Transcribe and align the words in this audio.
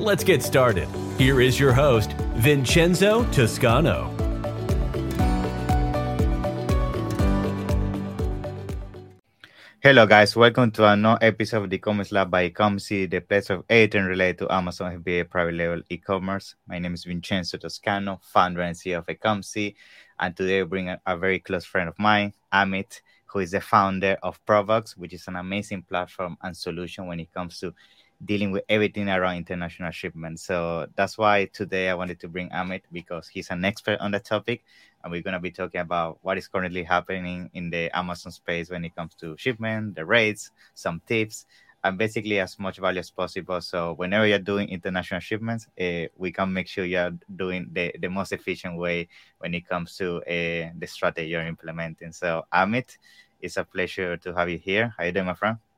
Let's 0.00 0.24
get 0.24 0.42
started. 0.42 0.88
Here 1.18 1.42
is 1.42 1.60
your 1.60 1.74
host, 1.74 2.14
Vincenzo 2.36 3.22
Toscano. 3.32 4.08
Hello, 9.82 10.06
guys. 10.06 10.34
Welcome 10.34 10.70
to 10.70 10.86
another 10.86 11.18
episode 11.20 11.64
of 11.64 11.70
the 11.70 11.76
e-commerce 11.76 12.12
lab 12.12 12.30
by 12.30 12.48
Ecomcy, 12.48 13.10
the 13.10 13.20
place 13.20 13.50
of 13.50 13.64
everything 13.68 14.04
related 14.04 14.38
to 14.38 14.50
Amazon 14.50 15.02
FBA 15.02 15.28
private 15.28 15.52
label 15.52 15.82
e-commerce. 15.90 16.54
My 16.66 16.78
name 16.78 16.94
is 16.94 17.04
Vincenzo 17.04 17.58
Toscano, 17.58 18.20
founder 18.22 18.62
and 18.62 18.74
CEO 18.74 19.00
of 19.00 19.06
Ecomcy, 19.06 19.74
and 20.18 20.34
today 20.34 20.62
I 20.62 20.64
bring 20.64 20.88
a, 20.88 20.98
a, 21.04 21.18
very 21.18 21.40
close 21.40 21.66
friend 21.66 21.90
of 21.90 21.98
mine, 21.98 22.32
Amit, 22.54 23.02
who 23.26 23.40
is 23.40 23.50
the 23.50 23.60
founder 23.60 24.16
of 24.22 24.42
Proboxx, 24.46 24.96
which 24.96 25.12
is 25.12 25.28
an 25.28 25.36
amazing 25.36 25.82
platform 25.82 26.38
and 26.42 26.56
solution 26.56 27.06
when 27.06 27.20
it 27.20 27.30
comes 27.34 27.60
to 27.60 27.74
dealing 28.24 28.50
with 28.50 28.64
everything 28.68 29.08
around 29.08 29.36
international 29.36 29.90
shipment. 29.90 30.40
So 30.40 30.86
that's 30.94 31.16
why 31.16 31.46
today 31.46 31.88
I 31.88 31.94
wanted 31.94 32.20
to 32.20 32.28
bring 32.28 32.50
Amit 32.50 32.82
because 32.92 33.28
he's 33.28 33.50
an 33.50 33.64
expert 33.64 33.98
on 34.00 34.10
the 34.10 34.20
topic 34.20 34.62
and 35.02 35.10
we're 35.10 35.22
going 35.22 35.34
to 35.34 35.40
be 35.40 35.50
talking 35.50 35.80
about 35.80 36.18
what 36.22 36.36
is 36.36 36.48
currently 36.48 36.82
happening 36.82 37.50
in 37.54 37.70
the 37.70 37.90
Amazon 37.96 38.32
space 38.32 38.70
when 38.70 38.84
it 38.84 38.94
comes 38.94 39.14
to 39.16 39.36
shipment, 39.38 39.94
the 39.94 40.04
rates, 40.04 40.50
some 40.74 41.00
tips, 41.06 41.46
and 41.82 41.96
basically 41.96 42.38
as 42.38 42.58
much 42.58 42.78
value 42.78 43.00
as 43.00 43.10
possible. 43.10 43.60
So 43.62 43.94
whenever 43.94 44.26
you're 44.26 44.38
doing 44.38 44.68
international 44.68 45.20
shipments, 45.20 45.66
uh, 45.80 46.06
we 46.16 46.30
can 46.30 46.52
make 46.52 46.68
sure 46.68 46.84
you're 46.84 47.12
doing 47.36 47.70
the, 47.72 47.94
the 47.98 48.08
most 48.08 48.32
efficient 48.32 48.76
way 48.76 49.08
when 49.38 49.54
it 49.54 49.66
comes 49.66 49.96
to 49.96 50.18
uh, 50.18 50.70
the 50.78 50.86
strategy 50.86 51.28
you're 51.28 51.46
implementing. 51.46 52.12
So 52.12 52.44
Amit, 52.52 52.98
it's 53.40 53.56
a 53.56 53.64
pleasure 53.64 54.18
to 54.18 54.34
have 54.34 54.50
you 54.50 54.58
here. 54.58 54.94
How 54.98 55.04
you 55.04 55.12
doing, 55.12 55.26
my 55.26 55.34
friend? 55.34 55.69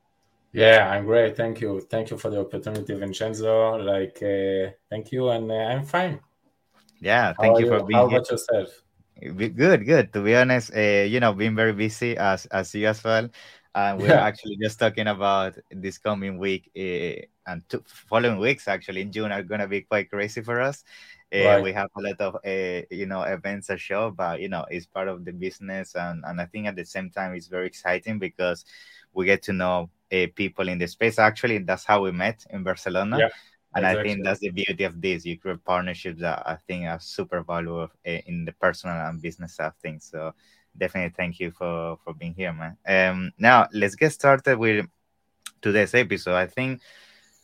Yeah, 0.52 0.90
I'm 0.90 1.06
great. 1.06 1.36
Thank 1.36 1.60
you. 1.62 1.80
Thank 1.80 2.10
you 2.10 2.18
for 2.18 2.28
the 2.30 2.40
opportunity, 2.40 2.94
Vincenzo. 2.94 3.78
Like, 3.78 4.22
uh, 4.22 4.72
thank 4.90 5.10
you, 5.10 5.30
and 5.30 5.50
uh, 5.50 5.54
I'm 5.54 5.84
fine. 5.84 6.20
Yeah, 7.00 7.32
thank 7.40 7.58
you, 7.58 7.64
you, 7.66 7.70
for 7.72 7.84
being 7.84 7.98
How 7.98 8.08
here. 8.08 8.18
about 8.18 8.30
yourself? 8.30 8.68
Good, 9.20 9.86
good. 9.86 10.12
To 10.12 10.20
be 10.20 10.36
honest, 10.36 10.74
uh, 10.74 11.08
you 11.08 11.20
know, 11.20 11.32
being 11.32 11.56
very 11.56 11.72
busy 11.72 12.16
as 12.16 12.46
as 12.46 12.74
you 12.74 12.86
as 12.86 13.02
well. 13.02 13.28
And 13.74 13.98
we're 13.98 14.08
yeah. 14.08 14.26
actually 14.26 14.58
just 14.60 14.78
talking 14.78 15.06
about 15.06 15.56
this 15.70 15.96
coming 15.96 16.36
week 16.36 16.70
uh, 16.76 17.24
and 17.50 17.66
two 17.68 17.82
following 17.86 18.38
weeks 18.38 18.68
actually 18.68 19.00
in 19.00 19.10
June 19.10 19.32
are 19.32 19.42
gonna 19.42 19.66
be 19.66 19.80
quite 19.80 20.10
crazy 20.10 20.42
for 20.42 20.60
us. 20.60 20.84
Uh, 21.34 21.44
right. 21.44 21.62
We 21.62 21.72
have 21.72 21.88
a 21.96 22.02
lot 22.02 22.20
of 22.20 22.34
uh, 22.44 22.84
you 22.90 23.06
know 23.06 23.22
events 23.22 23.70
a 23.70 23.78
show, 23.78 24.10
but 24.10 24.40
you 24.40 24.48
know 24.48 24.66
it's 24.70 24.84
part 24.84 25.08
of 25.08 25.24
the 25.24 25.32
business, 25.32 25.94
and 25.94 26.22
and 26.26 26.40
I 26.40 26.44
think 26.44 26.66
at 26.66 26.76
the 26.76 26.84
same 26.84 27.08
time 27.08 27.34
it's 27.34 27.46
very 27.46 27.66
exciting 27.66 28.18
because 28.18 28.66
we 29.14 29.24
get 29.24 29.42
to 29.44 29.52
know 29.52 29.88
people 30.36 30.68
in 30.68 30.78
the 30.78 30.86
space. 30.86 31.18
Actually, 31.18 31.58
that's 31.58 31.84
how 31.84 32.02
we 32.02 32.12
met 32.12 32.44
in 32.50 32.62
Barcelona. 32.62 33.18
Yeah. 33.18 33.28
And 33.74 33.86
exactly. 33.86 34.00
I 34.00 34.14
think 34.14 34.24
that's 34.24 34.40
the 34.40 34.50
beauty 34.50 34.84
of 34.84 35.00
this. 35.00 35.24
You 35.24 35.38
create 35.38 35.64
partnerships 35.64 36.20
that 36.20 36.42
I 36.46 36.56
think 36.66 36.86
are 36.86 37.00
super 37.00 37.42
valuable 37.42 37.88
in 38.04 38.44
the 38.44 38.52
personal 38.52 38.96
and 38.96 39.22
business 39.22 39.56
side 39.56 39.68
of 39.68 39.76
things. 39.76 40.08
So 40.10 40.34
definitely 40.76 41.14
thank 41.16 41.40
you 41.40 41.50
for 41.50 41.96
for 42.04 42.12
being 42.14 42.34
here, 42.34 42.52
man. 42.52 42.76
Um, 42.86 43.32
now 43.38 43.68
let's 43.72 43.94
get 43.94 44.12
started 44.12 44.58
with 44.58 44.86
today's 45.62 45.94
episode. 45.94 46.34
I 46.34 46.46
think 46.46 46.82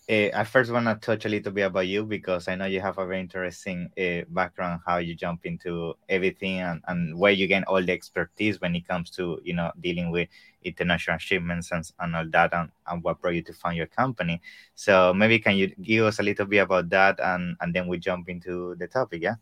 uh, 0.08 0.30
I 0.34 0.44
first 0.44 0.70
want 0.70 0.86
to 0.86 0.94
touch 0.94 1.26
a 1.26 1.28
little 1.28 1.52
bit 1.52 1.62
about 1.62 1.86
you 1.86 2.04
because 2.04 2.48
I 2.48 2.54
know 2.54 2.64
you 2.64 2.80
have 2.80 2.96
a 2.96 3.06
very 3.06 3.20
interesting 3.20 3.90
uh, 3.98 4.24
background, 4.28 4.80
how 4.86 4.96
you 4.98 5.14
jump 5.14 5.44
into 5.44 5.94
everything 6.08 6.60
and, 6.60 6.82
and 6.88 7.18
where 7.18 7.32
you 7.32 7.46
gain 7.46 7.64
all 7.64 7.82
the 7.82 7.92
expertise 7.92 8.60
when 8.60 8.74
it 8.74 8.88
comes 8.88 9.10
to, 9.10 9.38
you 9.44 9.52
know, 9.52 9.70
dealing 9.80 10.10
with 10.10 10.28
international 10.62 11.18
shipments 11.18 11.72
and, 11.72 11.90
and 12.00 12.16
all 12.16 12.26
that 12.30 12.54
and, 12.54 12.70
and 12.86 13.02
what 13.02 13.20
brought 13.20 13.34
you 13.34 13.42
to 13.42 13.52
found 13.52 13.76
your 13.76 13.86
company. 13.86 14.40
So 14.74 15.12
maybe 15.12 15.38
can 15.38 15.56
you 15.56 15.68
give 15.76 16.06
us 16.06 16.20
a 16.20 16.22
little 16.22 16.46
bit 16.46 16.58
about 16.58 16.88
that 16.88 17.20
and, 17.20 17.56
and 17.60 17.74
then 17.74 17.86
we 17.86 17.98
jump 17.98 18.30
into 18.30 18.76
the 18.76 18.86
topic, 18.86 19.22
yeah? 19.22 19.34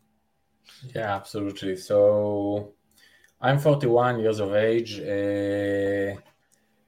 Yeah, 0.93 1.15
absolutely. 1.15 1.77
So 1.77 2.73
I'm 3.39 3.59
41 3.59 4.19
years 4.19 4.39
of 4.41 4.53
age. 4.53 4.99
Uh, 4.99 6.19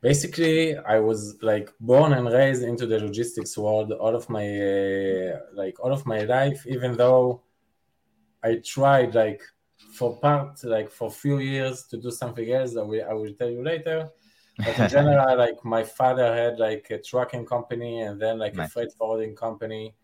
basically 0.02 0.78
i 0.78 0.98
was 0.98 1.36
like 1.42 1.72
born 1.80 2.14
and 2.14 2.32
raised 2.32 2.64
into 2.64 2.86
the 2.86 3.00
logistics 3.00 3.58
world 3.58 3.92
all 3.92 4.16
of 4.16 4.30
my 4.30 4.48
uh, 4.48 5.40
like 5.54 5.80
all 5.80 5.92
of 5.92 6.06
my 6.06 6.22
life 6.22 6.66
even 6.68 6.96
though 6.96 7.42
i 8.44 8.56
tried 8.64 9.14
like 9.14 9.42
for 9.92 10.18
part 10.20 10.64
like 10.64 10.90
for 10.90 11.10
few 11.10 11.40
years 11.40 11.84
to 11.86 11.98
do 11.98 12.12
something 12.12 12.52
else 12.52 12.74
that 12.74 12.86
we, 12.86 13.02
i 13.02 13.14
will 13.14 13.34
tell 13.34 13.50
you 13.50 13.64
later. 13.64 14.10
But 14.58 14.78
in 14.78 14.90
general 14.98 15.38
like 15.38 15.64
my 15.64 15.84
father 15.84 16.34
had 16.34 16.60
like 16.60 16.88
a 16.92 17.00
trucking 17.00 17.46
company 17.46 18.02
and 18.02 18.22
then 18.22 18.40
like 18.40 18.56
nice. 18.56 18.68
a 18.68 18.72
freight 18.72 18.92
forwarding 18.98 19.36
company. 19.36 19.96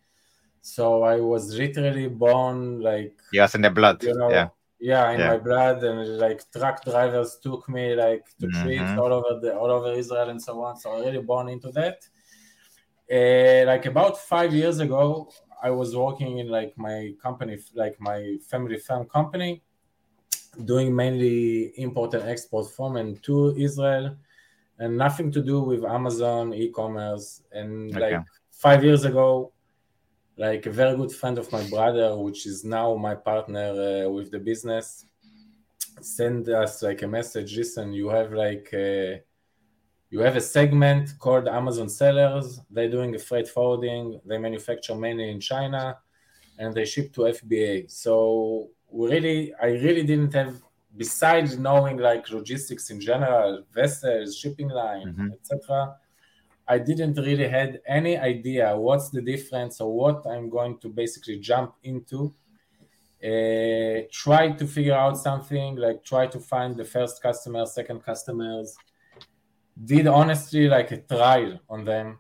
So 0.62 1.04
i 1.04 1.18
was 1.18 1.54
literally 1.54 2.08
born 2.08 2.82
like 2.82 3.16
yes 3.32 3.54
in 3.54 3.62
the 3.62 3.70
blood 3.70 4.04
you 4.04 4.16
know, 4.16 4.30
yeah 4.30 4.50
yeah 4.80 5.12
in 5.12 5.20
yeah. 5.20 5.30
my 5.30 5.38
blood 5.38 5.84
and 5.84 6.18
like 6.18 6.42
truck 6.52 6.84
drivers 6.84 7.38
took 7.42 7.68
me 7.70 7.96
like 7.96 8.26
to 8.40 8.48
mm-hmm. 8.48 8.64
trips 8.64 9.00
all 9.00 9.14
over 9.14 9.40
the 9.40 9.56
all 9.56 9.72
over 9.72 9.92
israel 9.94 10.30
and 10.30 10.42
so 10.42 10.62
on 10.62 10.78
so 10.78 10.92
i 10.92 11.00
really 11.00 11.22
born 11.22 11.48
into 11.50 11.72
that 11.72 12.06
uh, 13.12 13.66
like 13.66 13.86
about 13.86 14.18
five 14.18 14.54
years 14.54 14.80
ago 14.80 15.30
i 15.64 15.70
was 15.70 15.96
working 15.96 16.40
in 16.40 16.50
like 16.50 16.78
my 16.78 17.14
company 17.22 17.58
like 17.74 17.96
my 18.00 18.38
family 18.50 18.78
firm 18.78 19.06
company 19.08 19.62
doing 20.66 20.96
mainly 20.96 21.74
import 21.78 22.14
and 22.14 22.28
export 22.30 22.70
from 22.70 22.98
and 22.98 23.22
to 23.24 23.56
israel 23.58 24.16
and 24.80 24.98
nothing 24.98 25.32
to 25.32 25.42
do 25.42 25.62
with 25.62 25.86
amazon 25.86 26.54
e-commerce 26.54 27.42
and 27.52 27.96
okay. 27.96 28.12
like 28.12 28.26
five 28.52 28.84
years 28.84 29.06
ago 29.06 29.52
like 30.38 30.66
a 30.66 30.72
very 30.72 30.96
good 30.98 31.12
friend 31.12 31.38
of 31.38 31.52
my 31.52 31.64
brother, 31.70 32.18
which 32.18 32.46
is 32.46 32.64
now 32.64 32.96
my 32.96 33.16
partner 33.16 34.06
uh, 34.06 34.10
with 34.10 34.32
the 34.32 34.40
business, 34.40 35.06
send 36.02 36.50
us 36.50 36.84
like 36.84 37.02
a 37.04 37.08
message. 37.08 37.56
Listen, 37.56 37.94
you 37.94 38.10
have 38.10 38.34
like 38.34 38.70
a, 38.74 39.22
you 40.10 40.20
have 40.20 40.36
a 40.36 40.42
segment 40.42 41.18
called 41.20 41.48
Amazon 41.48 41.90
Sellers. 41.90 42.60
They're 42.70 42.90
doing 42.90 43.16
a 43.16 43.20
freight 43.20 43.48
forwarding. 43.48 44.20
They 44.26 44.38
manufacture 44.38 44.96
mainly 44.96 45.30
in 45.30 45.40
China, 45.40 45.98
and 46.60 46.74
they 46.74 46.86
ship 46.86 47.14
to 47.14 47.22
FBA. 47.22 47.90
So 47.90 48.70
we 48.90 49.10
really, 49.10 49.54
I 49.62 49.68
really 49.68 50.04
didn't 50.04 50.34
have. 50.34 50.62
Besides 50.98 51.58
knowing 51.58 51.98
like 51.98 52.30
logistics 52.30 52.90
in 52.90 53.02
general, 53.02 53.66
vessels, 53.74 54.38
shipping 54.38 54.70
line, 54.70 55.08
mm-hmm. 55.08 55.34
etc 55.34 55.98
I 56.68 56.80
didn't 56.80 57.16
really 57.16 57.48
had 57.48 57.82
any 57.88 58.18
idea 58.18 58.76
what's 58.76 59.10
the 59.10 59.22
difference 59.22 59.80
or 59.80 59.96
what 59.96 60.26
I'm 60.26 60.50
going 60.50 60.80
to 60.80 60.90
basically 60.90 61.40
jump 61.40 61.76
into. 61.84 62.34
Uh, 63.24 64.06
try 64.12 64.52
to 64.52 64.68
figure 64.68 64.94
out 64.94 65.18
something 65.18 65.78
like 65.78 66.04
try 66.04 66.28
to 66.28 66.40
find 66.40 66.76
the 66.76 66.86
first 66.86 67.22
customer, 67.22 67.66
second 67.66 68.04
customers. 68.04 68.76
Did 69.84 70.08
honestly 70.08 70.68
like 70.68 70.92
a 70.92 70.98
trial 70.98 71.60
on 71.70 71.86
them 71.86 72.20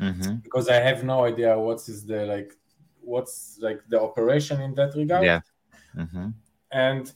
mm-hmm. 0.00 0.36
because 0.36 0.68
I 0.68 0.76
have 0.76 1.04
no 1.04 1.24
idea 1.24 1.58
what 1.58 1.78
is 1.88 2.04
the 2.04 2.26
like 2.26 2.52
what's 3.00 3.58
like 3.60 3.80
the 3.88 4.00
operation 4.00 4.60
in 4.60 4.74
that 4.74 4.94
regard. 4.94 5.24
Yeah. 5.24 5.40
Mm-hmm. 5.96 6.28
And 6.72 7.12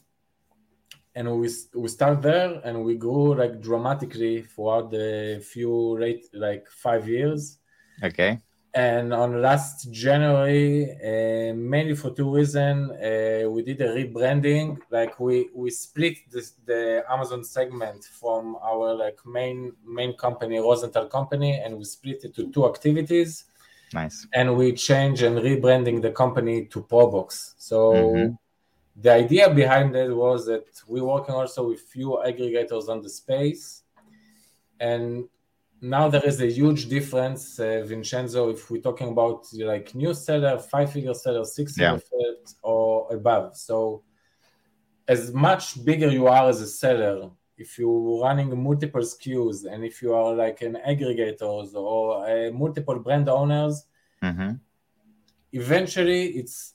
and 1.15 1.39
we 1.39 1.49
we 1.73 1.87
start 1.87 2.21
there 2.21 2.61
and 2.65 2.83
we 2.83 2.95
grew 2.95 3.35
like 3.35 3.61
dramatically 3.61 4.41
throughout 4.41 4.91
the 4.91 5.41
few 5.43 5.97
rate 5.97 6.25
like 6.33 6.67
five 6.69 7.07
years. 7.07 7.57
Okay. 8.03 8.39
And 8.73 9.13
on 9.13 9.41
last 9.41 9.89
january 9.89 10.91
uh, 11.01 11.53
mainly 11.53 11.95
for 11.95 12.09
two 12.09 12.29
reasons 12.29 12.91
uh, 12.91 13.49
we 13.49 13.63
did 13.63 13.79
a 13.79 13.95
rebranding. 13.95 14.77
Like 14.91 15.17
we 15.17 15.49
we 15.55 15.69
split 15.69 16.17
this, 16.29 16.51
the 16.65 17.05
amazon 17.09 17.45
segment 17.45 18.03
from 18.03 18.57
our 18.61 18.93
like 18.93 19.19
main 19.25 19.71
main 19.85 20.17
company 20.17 20.59
rosenthal 20.59 21.07
company 21.07 21.61
and 21.63 21.77
we 21.77 21.85
split 21.85 22.25
it 22.25 22.35
to 22.35 22.51
two 22.51 22.65
activities. 22.65 23.45
Nice. 23.93 24.27
And 24.33 24.57
we 24.57 24.73
changed 24.73 25.21
and 25.23 25.37
rebranding 25.37 26.01
the 26.01 26.11
company 26.11 26.65
to 26.65 26.81
proboxx. 26.81 27.53
So 27.57 27.93
mm-hmm 27.93 28.33
the 28.95 29.11
idea 29.11 29.53
behind 29.53 29.95
it 29.95 30.15
was 30.15 30.45
that 30.45 30.65
we're 30.87 31.03
working 31.03 31.35
also 31.35 31.69
with 31.69 31.81
few 31.81 32.21
aggregators 32.25 32.87
on 32.87 33.01
the 33.01 33.09
space 33.09 33.83
and 34.79 35.27
now 35.81 36.07
there 36.07 36.25
is 36.25 36.41
a 36.41 36.47
huge 36.47 36.87
difference, 36.87 37.59
uh, 37.59 37.83
Vincenzo, 37.85 38.49
if 38.49 38.69
we're 38.69 38.81
talking 38.81 39.09
about 39.09 39.45
like 39.53 39.93
new 39.93 40.13
seller, 40.13 40.57
five 40.57 40.91
figure 40.91 41.13
seller, 41.13 41.43
six 41.45 41.73
figure 41.73 42.01
yeah. 42.13 42.53
or 42.63 43.13
above. 43.13 43.55
So, 43.55 44.03
as 45.07 45.31
much 45.33 45.83
bigger 45.85 46.09
you 46.09 46.27
are 46.27 46.49
as 46.49 46.61
a 46.61 46.67
seller, 46.67 47.29
if 47.57 47.77
you're 47.77 48.21
running 48.21 48.57
multiple 48.61 49.01
SKUs 49.01 49.65
and 49.71 49.85
if 49.85 50.01
you 50.01 50.13
are 50.13 50.33
like 50.33 50.61
an 50.61 50.77
aggregators 50.87 51.73
or 51.75 52.27
uh, 52.27 52.51
multiple 52.51 52.99
brand 52.99 53.29
owners, 53.29 53.85
mm-hmm. 54.23 54.53
eventually 55.53 56.27
it's 56.29 56.73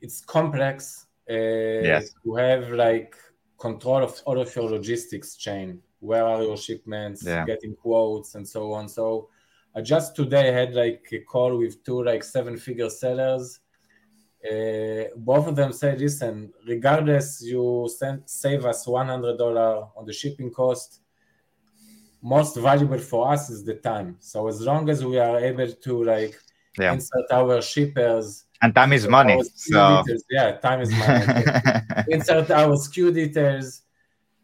it's 0.00 0.20
complex 0.20 1.06
uh, 1.28 1.34
yes. 1.34 2.10
to 2.24 2.34
have 2.34 2.70
like 2.70 3.14
control 3.58 4.02
of 4.02 4.20
all 4.24 4.40
of 4.40 4.54
your 4.56 4.70
logistics 4.70 5.36
chain 5.36 5.80
where 6.00 6.24
are 6.24 6.42
your 6.42 6.56
shipments, 6.56 7.22
yeah. 7.24 7.44
getting 7.44 7.74
quotes, 7.76 8.34
and 8.34 8.48
so 8.48 8.72
on. 8.72 8.88
So 8.88 9.28
I 9.76 9.82
just 9.82 10.16
today 10.16 10.50
had 10.50 10.74
like 10.74 11.06
a 11.12 11.20
call 11.20 11.56
with 11.58 11.84
two 11.84 12.02
like 12.02 12.24
seven 12.24 12.56
figure 12.56 12.90
sellers. 12.90 13.60
Uh, 14.42 15.04
both 15.16 15.46
of 15.46 15.54
them 15.54 15.72
said, 15.72 16.00
listen, 16.00 16.50
regardless, 16.66 17.42
you 17.42 17.88
send, 17.94 18.22
save 18.24 18.64
us 18.64 18.86
$100 18.86 19.90
on 19.94 20.06
the 20.06 20.12
shipping 20.12 20.50
cost. 20.50 21.02
Most 22.22 22.56
valuable 22.56 22.98
for 22.98 23.30
us 23.30 23.50
is 23.50 23.62
the 23.62 23.74
time. 23.74 24.16
So 24.18 24.48
as 24.48 24.62
long 24.62 24.88
as 24.88 25.04
we 25.04 25.18
are 25.18 25.38
able 25.38 25.70
to 25.70 26.04
like 26.04 26.38
yeah. 26.78 26.94
insert 26.94 27.30
our 27.30 27.60
shippers 27.60 28.46
and 28.62 28.74
time 28.74 28.92
is 28.92 29.08
money. 29.08 29.36
Oh, 29.38 29.44
so 29.54 30.04
yeah, 30.30 30.52
time 30.58 30.80
is 30.80 30.90
money. 30.90 31.24
insert 32.08 32.50
our 32.50 32.74
SKU 32.76 33.12
details, 33.14 33.82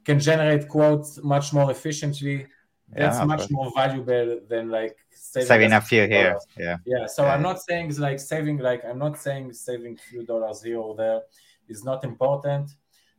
can 0.04 0.18
generate 0.18 0.68
quotes 0.68 1.22
much 1.22 1.52
more 1.52 1.70
efficiently. 1.70 2.46
That's 2.88 3.18
yeah, 3.18 3.24
much 3.24 3.50
more 3.50 3.70
valuable 3.74 4.40
than 4.48 4.70
like 4.70 4.96
saving, 5.10 5.48
saving 5.48 5.72
a 5.72 5.80
few 5.80 6.06
here. 6.06 6.38
Yeah. 6.56 6.76
Yeah. 6.86 7.06
So 7.06 7.24
yeah. 7.24 7.34
I'm 7.34 7.42
not 7.42 7.60
saying 7.60 7.88
it's 7.88 7.98
like 7.98 8.20
saving 8.20 8.58
like 8.58 8.84
I'm 8.84 8.98
not 8.98 9.18
saying 9.18 9.52
saving 9.52 9.94
a 9.94 10.02
few 10.10 10.24
dollars 10.24 10.62
here 10.62 10.78
or 10.78 10.94
there 10.94 11.22
is 11.68 11.84
not 11.84 12.04
important, 12.04 12.70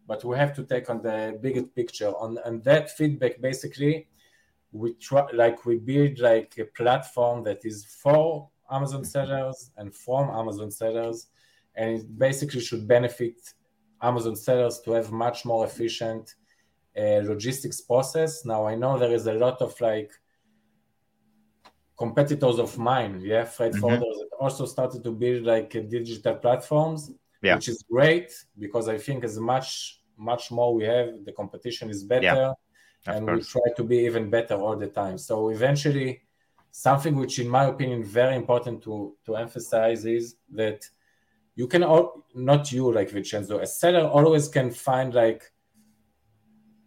but 0.07 0.23
we 0.23 0.37
have 0.37 0.55
to 0.55 0.63
take 0.63 0.89
on 0.89 1.01
the 1.01 1.37
bigger 1.41 1.63
picture. 1.63 2.13
On 2.15 2.39
and 2.45 2.63
that 2.63 2.89
feedback 2.91 3.41
basically 3.41 4.07
we 4.71 4.93
try 4.93 5.25
like 5.33 5.65
we 5.65 5.77
build 5.77 6.19
like 6.19 6.55
a 6.57 6.65
platform 6.65 7.43
that 7.43 7.65
is 7.65 7.85
for 7.85 8.49
Amazon 8.69 9.03
sellers 9.03 9.71
and 9.77 9.93
from 9.93 10.29
Amazon 10.29 10.71
sellers, 10.71 11.27
and 11.75 11.97
it 11.97 12.17
basically 12.17 12.61
should 12.61 12.87
benefit 12.87 13.53
Amazon 14.01 14.35
sellers 14.35 14.79
to 14.81 14.91
have 14.91 15.11
much 15.11 15.45
more 15.45 15.65
efficient 15.65 16.35
uh, 16.97 17.21
logistics 17.23 17.81
process. 17.81 18.45
Now 18.45 18.65
I 18.65 18.75
know 18.75 18.97
there 18.97 19.13
is 19.13 19.27
a 19.27 19.33
lot 19.33 19.61
of 19.61 19.79
like 19.81 20.11
competitors 21.97 22.59
of 22.59 22.77
mine, 22.77 23.21
yeah, 23.23 23.43
freight 23.43 23.73
mm-hmm. 23.73 23.85
forwarders 23.85 24.17
that 24.19 24.29
also 24.39 24.65
started 24.65 25.03
to 25.03 25.11
build 25.11 25.43
like 25.43 25.71
digital 25.89 26.35
platforms, 26.35 27.11
yeah. 27.41 27.55
which 27.55 27.67
is 27.67 27.83
great 27.89 28.31
because 28.59 28.87
I 28.87 28.97
think 28.97 29.23
as 29.23 29.39
much 29.39 30.01
much 30.17 30.51
more 30.51 30.73
we 30.73 30.83
have, 30.83 31.25
the 31.25 31.31
competition 31.31 31.89
is 31.89 32.03
better, 32.03 32.21
yeah. 32.23 32.53
and 33.05 33.29
we 33.29 33.41
try 33.41 33.61
to 33.75 33.83
be 33.83 33.97
even 33.97 34.29
better 34.29 34.55
all 34.55 34.75
the 34.75 34.87
time. 34.87 35.17
So 35.17 35.49
eventually, 35.49 36.23
something 36.71 37.15
which, 37.15 37.39
in 37.39 37.47
my 37.47 37.65
opinion, 37.65 38.03
very 38.03 38.35
important 38.35 38.83
to 38.83 39.15
to 39.25 39.35
emphasize 39.35 40.05
is 40.05 40.35
that 40.51 40.87
you 41.55 41.67
can 41.67 41.83
all 41.83 42.25
not 42.35 42.71
you 42.71 42.93
like 42.93 43.09
Vincenzo, 43.09 43.59
a 43.59 43.65
seller 43.67 44.07
always 44.07 44.47
can 44.47 44.69
find 44.71 45.13
like 45.13 45.51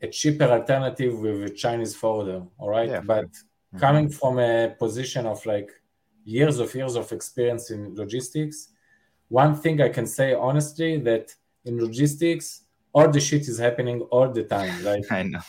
a 0.02 0.08
cheaper 0.08 0.44
alternative 0.44 1.18
with 1.18 1.42
a 1.42 1.50
Chinese 1.50 1.94
forwarder, 1.94 2.42
all 2.58 2.70
right? 2.70 2.88
Yeah. 2.88 3.00
But 3.00 3.26
mm-hmm. 3.26 3.78
coming 3.78 4.08
from 4.08 4.38
a 4.38 4.74
position 4.78 5.26
of 5.26 5.44
like 5.44 5.70
years 6.24 6.58
of 6.58 6.74
years 6.74 6.94
of 6.96 7.10
experience 7.12 7.70
in 7.70 7.94
logistics, 7.94 8.68
one 9.28 9.54
thing 9.54 9.80
I 9.80 9.88
can 9.88 10.06
say 10.06 10.34
honestly 10.34 10.98
that 11.00 11.34
in 11.64 11.80
logistics, 11.80 12.62
all 12.92 13.08
the 13.08 13.20
shit 13.20 13.48
is 13.48 13.58
happening 13.58 14.00
all 14.02 14.28
the 14.30 14.44
time. 14.44 14.84
Like 14.84 15.04
I 15.10 15.22
know. 15.22 15.40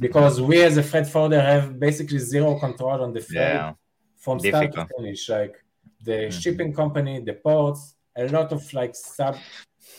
because 0.00 0.40
we 0.40 0.62
as 0.62 0.76
a 0.76 0.82
freight 0.82 1.06
forwarder 1.06 1.40
have 1.40 1.78
basically 1.78 2.18
zero 2.18 2.58
control 2.58 3.02
on 3.02 3.12
the 3.12 3.20
freight 3.20 3.54
yeah. 3.54 3.72
from 4.16 4.38
Difficult. 4.38 4.72
start 4.72 4.88
to 4.88 4.94
finish. 4.96 5.28
Like 5.28 5.54
the 6.02 6.12
mm-hmm. 6.12 6.40
shipping 6.40 6.72
company, 6.72 7.20
the 7.20 7.34
ports, 7.34 7.94
a 8.16 8.28
lot 8.28 8.52
of 8.52 8.72
like 8.72 8.94
sub 8.94 9.36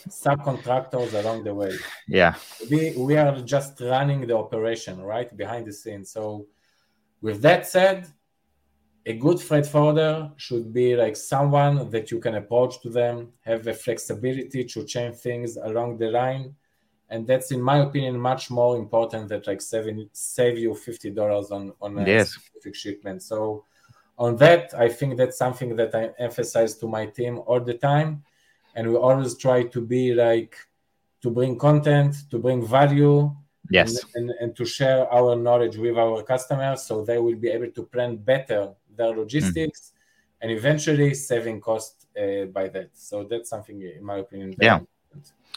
subcontractors 0.08 1.14
along 1.14 1.44
the 1.44 1.54
way. 1.54 1.72
Yeah. 2.06 2.34
We 2.70 2.94
we 2.96 3.16
are 3.16 3.40
just 3.40 3.80
running 3.80 4.26
the 4.26 4.36
operation 4.36 5.00
right 5.02 5.34
behind 5.36 5.66
the 5.66 5.72
scenes. 5.72 6.10
So 6.10 6.46
with 7.20 7.40
that 7.42 7.66
said, 7.66 8.06
a 9.06 9.14
good 9.14 9.40
freight 9.40 9.66
forwarder 9.66 10.32
should 10.36 10.72
be 10.72 10.96
like 10.96 11.16
someone 11.16 11.90
that 11.90 12.10
you 12.10 12.18
can 12.18 12.34
approach 12.34 12.80
to 12.82 12.90
them, 12.90 13.32
have 13.42 13.62
the 13.62 13.72
flexibility 13.72 14.64
to 14.64 14.84
change 14.84 15.16
things 15.16 15.56
along 15.56 15.98
the 15.98 16.10
line. 16.10 16.54
And 17.08 17.26
that's, 17.26 17.52
in 17.52 17.62
my 17.62 17.78
opinion, 17.78 18.18
much 18.18 18.50
more 18.50 18.76
important 18.76 19.28
than 19.28 19.42
like 19.46 19.60
saving 19.60 20.08
save 20.12 20.58
you 20.58 20.74
fifty 20.74 21.10
dollars 21.10 21.50
on 21.50 21.72
on 21.80 21.98
a 21.98 22.06
yes. 22.06 22.30
specific 22.30 22.74
shipment. 22.74 23.22
So 23.22 23.64
on 24.18 24.36
that, 24.36 24.74
I 24.74 24.88
think 24.88 25.16
that's 25.16 25.38
something 25.38 25.76
that 25.76 25.94
I 25.94 26.10
emphasize 26.18 26.76
to 26.78 26.88
my 26.88 27.06
team 27.06 27.38
all 27.46 27.60
the 27.60 27.74
time 27.74 28.24
and 28.76 28.88
we 28.88 28.96
always 28.96 29.36
try 29.36 29.64
to 29.64 29.80
be 29.80 30.14
like 30.14 30.54
to 31.22 31.30
bring 31.30 31.58
content 31.58 32.14
to 32.30 32.38
bring 32.38 32.64
value 32.64 33.34
yes 33.70 34.04
and, 34.14 34.30
and, 34.30 34.30
and, 34.40 34.56
to 34.56 34.64
share 34.64 35.12
our 35.12 35.34
knowledge 35.34 35.76
with 35.76 35.96
our 35.96 36.22
customers 36.22 36.82
so 36.82 37.04
they 37.04 37.18
will 37.18 37.34
be 37.34 37.48
able 37.48 37.70
to 37.70 37.82
plan 37.82 38.16
better 38.16 38.72
their 38.96 39.16
logistics 39.16 39.80
mm. 39.80 39.92
and 40.42 40.52
eventually 40.52 41.14
saving 41.14 41.60
cost 41.60 42.06
uh, 42.20 42.44
by 42.44 42.68
that 42.68 42.90
so 42.92 43.24
that's 43.24 43.50
something 43.50 43.80
in 43.82 44.04
my 44.04 44.18
opinion 44.18 44.54
yeah 44.60 44.78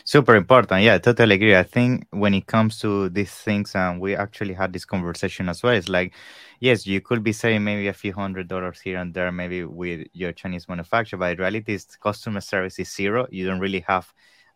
super 0.09 0.35
important. 0.35 0.81
Yeah 0.81 0.97
totally 0.97 1.35
agree. 1.35 1.55
I 1.55 1.61
think 1.61 2.07
when 2.09 2.33
it 2.33 2.47
comes 2.47 2.79
to 2.79 3.09
these 3.09 3.31
things 3.31 3.75
and 3.75 4.01
we 4.01 4.15
actually 4.15 4.55
had 4.55 4.73
this 4.73 4.83
conversation 4.83 5.47
as 5.49 5.61
well 5.61 5.73
it's 5.73 5.87
like 5.87 6.15
yes 6.59 6.87
you 6.87 6.99
could 6.99 7.23
be 7.23 7.31
saving 7.31 7.63
maybe 7.63 7.87
a 7.87 7.93
few 7.93 8.13
hundred 8.13 8.47
dollars 8.47 8.79
here 8.81 8.97
and 8.97 9.13
there 9.13 9.31
maybe 9.31 9.63
with 9.65 10.07
your 10.13 10.31
chinese 10.31 10.67
manufacturer 10.67 11.19
but 11.19 11.33
in 11.33 11.37
reality 11.37 11.73
is 11.73 11.85
customer 12.01 12.41
service 12.41 12.79
is 12.79 12.89
zero. 12.91 13.27
You 13.29 13.45
don't 13.45 13.59
really 13.59 13.81
have 13.87 14.11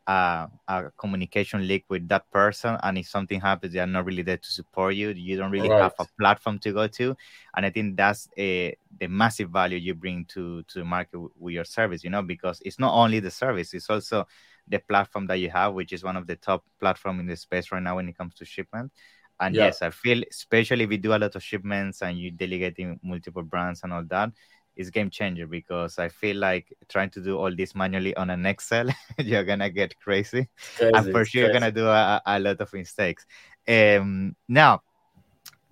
uh, 0.07 0.47
a 0.67 0.91
communication 0.97 1.67
link 1.67 1.83
with 1.88 2.07
that 2.09 2.29
person 2.31 2.75
and 2.81 2.97
if 2.97 3.07
something 3.07 3.39
happens 3.39 3.73
they 3.73 3.79
are 3.79 3.85
not 3.85 4.05
really 4.05 4.23
there 4.23 4.38
to 4.38 4.51
support 4.51 4.95
you. 4.95 5.09
You 5.09 5.38
don't 5.38 5.51
really 5.51 5.69
right. 5.69 5.83
have 5.83 5.94
a 6.00 6.07
platform 6.19 6.57
to 6.59 6.73
go 6.73 6.88
to 6.88 7.15
and 7.55 7.63
i 7.63 7.69
think 7.69 7.95
that's 7.95 8.27
a, 8.39 8.75
the 9.00 9.07
massive 9.07 9.51
value 9.51 9.77
you 9.77 9.94
bring 9.94 10.25
to 10.33 10.63
to 10.63 10.79
the 10.79 10.85
market 10.85 11.19
with 11.38 11.53
your 11.53 11.63
service 11.63 12.03
you 12.03 12.09
know 12.09 12.23
because 12.23 12.60
it's 12.65 12.79
not 12.79 12.93
only 12.95 13.19
the 13.19 13.31
service 13.31 13.75
it's 13.75 13.89
also 13.91 14.25
the 14.67 14.79
platform 14.79 15.27
that 15.27 15.36
you 15.36 15.50
have, 15.50 15.74
which 15.74 15.93
is 15.93 16.03
one 16.03 16.17
of 16.17 16.27
the 16.27 16.36
top 16.36 16.63
platform 16.79 17.20
in 17.20 17.27
the 17.27 17.36
space 17.36 17.72
right 17.72 17.84
now 17.84 17.98
when 17.98 18.08
it 18.08 18.17
comes 18.17 18.36
to 18.36 18.46
shipment. 18.46 18.91
And 19.39 19.55
yeah. 19.55 19.65
yes, 19.65 19.82
I 19.82 19.89
feel 19.89 20.24
especially 20.29 20.84
if 20.84 20.91
you 20.91 20.98
do 20.98 21.13
a 21.13 21.17
lot 21.17 21.36
of 21.36 21.43
shipments 21.43 22.01
and 22.01 22.17
you 22.17 22.32
delegating 22.32 23.00
multiple 23.03 23.43
brands 23.43 23.82
and 23.84 23.91
all 23.91 24.03
that, 24.10 24.32
it's 24.75 24.89
game 24.89 25.10
changer 25.10 25.48
because 25.48 26.00
I 26.00 26.10
feel 26.10 26.38
like 26.38 26.74
trying 26.89 27.10
to 27.12 27.22
do 27.22 27.38
all 27.38 27.53
this 27.55 27.75
manually 27.75 28.15
on 28.15 28.29
an 28.29 28.46
Excel, 28.46 28.88
you're 29.20 29.43
gonna 29.43 29.70
get 29.70 30.00
crazy, 30.00 30.50
crazy 30.77 30.91
and 30.93 31.05
for 31.12 31.25
sure 31.25 31.25
crazy. 31.25 31.39
you're 31.39 31.53
gonna 31.53 31.72
do 31.72 31.88
a, 31.88 32.22
a 32.25 32.39
lot 32.39 32.62
of 32.62 32.74
mistakes. 32.74 33.25
Um, 33.67 34.36
now 34.48 34.82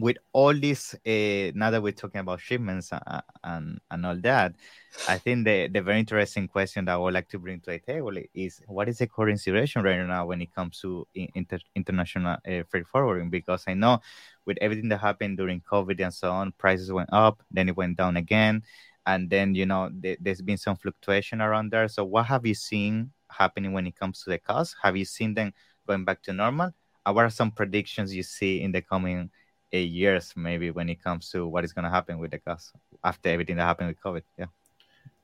with 0.02 0.18
all 0.34 0.54
this, 0.54 0.96
uh, 0.96 1.52
now 1.54 1.70
that 1.70 1.82
we're 1.82 1.92
talking 1.92 2.22
about 2.22 2.42
shipments 2.42 2.92
and, 2.92 3.22
and, 3.44 3.80
and 3.92 4.06
all 4.06 4.16
that, 4.18 4.56
I 5.08 5.20
think 5.20 5.46
the, 5.46 5.68
the 5.68 5.82
very 5.82 6.00
interesting 6.00 6.48
question 6.48 6.86
that 6.86 6.94
I 6.94 6.98
would 6.98 7.14
like 7.14 7.30
to 7.30 7.40
bring 7.40 7.60
to 7.62 7.72
the 7.72 7.80
table 7.80 8.12
is 8.34 8.62
what 8.66 8.90
is 8.90 8.98
the 8.98 9.06
current 9.06 9.40
situation 9.40 9.84
right 9.84 10.04
now 10.06 10.26
when 10.26 10.42
it 10.42 10.54
comes 10.56 10.80
to 10.82 11.08
inter, 11.14 11.60
international 11.76 12.38
uh, 12.46 12.64
freight 12.68 12.88
forwarding? 12.88 13.30
Because 13.30 13.64
I 13.68 13.76
know 13.76 14.00
with 14.46 14.58
everything 14.60 14.90
that 14.90 14.98
happened 14.98 15.38
during 15.38 15.62
COVID 15.62 16.02
and 16.02 16.14
so 16.14 16.32
on, 16.32 16.52
prices 16.58 16.92
went 16.92 17.10
up, 17.14 17.44
then 17.52 17.70
it 17.70 17.78
went 17.78 17.98
down 17.98 18.18
again, 18.18 18.64
and 19.06 19.30
then 19.30 19.54
you 19.54 19.68
know 19.68 19.92
th- 20.02 20.18
there's 20.20 20.42
been 20.42 20.58
some 20.58 20.78
fluctuation 20.78 21.42
around 21.42 21.72
there. 21.72 21.88
So 21.88 22.04
what 22.06 22.26
have 22.26 22.46
you 22.46 22.56
seen 22.56 23.12
happening 23.30 23.72
when 23.72 23.86
it 23.86 23.96
comes 23.96 24.24
to 24.24 24.32
the 24.32 24.40
cost? 24.40 24.76
Have 24.82 24.98
you 24.98 25.06
seen 25.06 25.36
them 25.36 25.54
going 25.88 26.06
back 26.06 26.24
to 26.24 26.34
normal? 26.34 26.72
what 27.06 27.26
are 27.26 27.32
some 27.32 27.50
predictions 27.50 28.14
you 28.14 28.22
see 28.22 28.62
in 28.62 28.72
the 28.72 28.82
coming 28.82 29.32
eight 29.74 29.90
years 29.92 30.34
maybe 30.36 30.72
when 30.72 30.90
it 30.90 31.02
comes 31.04 31.30
to 31.30 31.48
what 31.48 31.64
is 31.64 31.74
going 31.74 31.86
to 31.86 31.90
happen 31.90 32.18
with 32.18 32.32
the 32.32 32.40
cost 32.40 32.74
after 33.04 33.30
everything 33.30 33.56
that 33.56 33.64
happened 33.64 33.88
with 33.88 34.02
covid 34.02 34.24
yeah 34.38 34.46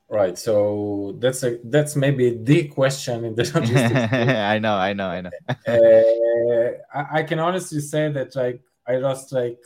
right 0.09 0.37
so 0.37 1.15
that's 1.19 1.43
a 1.43 1.59
that's 1.65 1.95
maybe 1.95 2.37
the 2.43 2.67
question 2.69 3.25
in 3.25 3.35
the 3.35 3.43
i 4.47 4.57
know 4.57 4.75
i 4.75 4.93
know 4.93 5.07
i 5.07 5.21
know 5.21 5.31
uh, 5.67 6.97
I, 6.97 7.19
I, 7.19 7.23
can 7.23 7.39
honestly 7.39 7.81
say 7.81 8.09
that 8.11 8.35
like 8.35 8.61
i 8.87 8.95
lost 8.95 9.33
like 9.33 9.59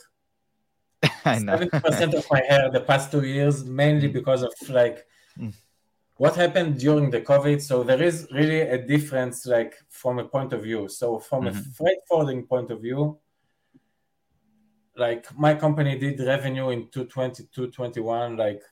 70% 1.02 2.14
of 2.14 2.26
my 2.30 2.42
hair 2.48 2.70
the 2.70 2.80
past 2.80 3.10
two 3.10 3.22
years 3.22 3.64
mainly 3.64 4.08
mm. 4.08 4.12
because 4.12 4.42
of 4.42 4.52
like 4.68 5.04
mm. 5.38 5.52
what 6.16 6.34
happened 6.34 6.78
during 6.78 7.10
the 7.10 7.20
covid 7.20 7.60
so 7.60 7.84
there 7.84 8.02
is 8.02 8.26
really 8.32 8.60
a 8.62 8.78
difference 8.78 9.46
like 9.46 9.74
from 9.88 10.18
a 10.18 10.24
point 10.24 10.52
of 10.52 10.62
view 10.62 10.88
so 10.88 11.18
from 11.18 11.44
mm-hmm. 11.44 11.58
a 11.58 11.62
freight 11.74 11.98
forwarding 12.08 12.44
point 12.46 12.70
of 12.70 12.80
view 12.80 13.18
like 14.96 15.26
my 15.38 15.54
company 15.54 15.98
did 15.98 16.20
revenue 16.20 16.70
in 16.70 16.88
220 16.88 17.44
221 17.52 18.36
like 18.36 18.62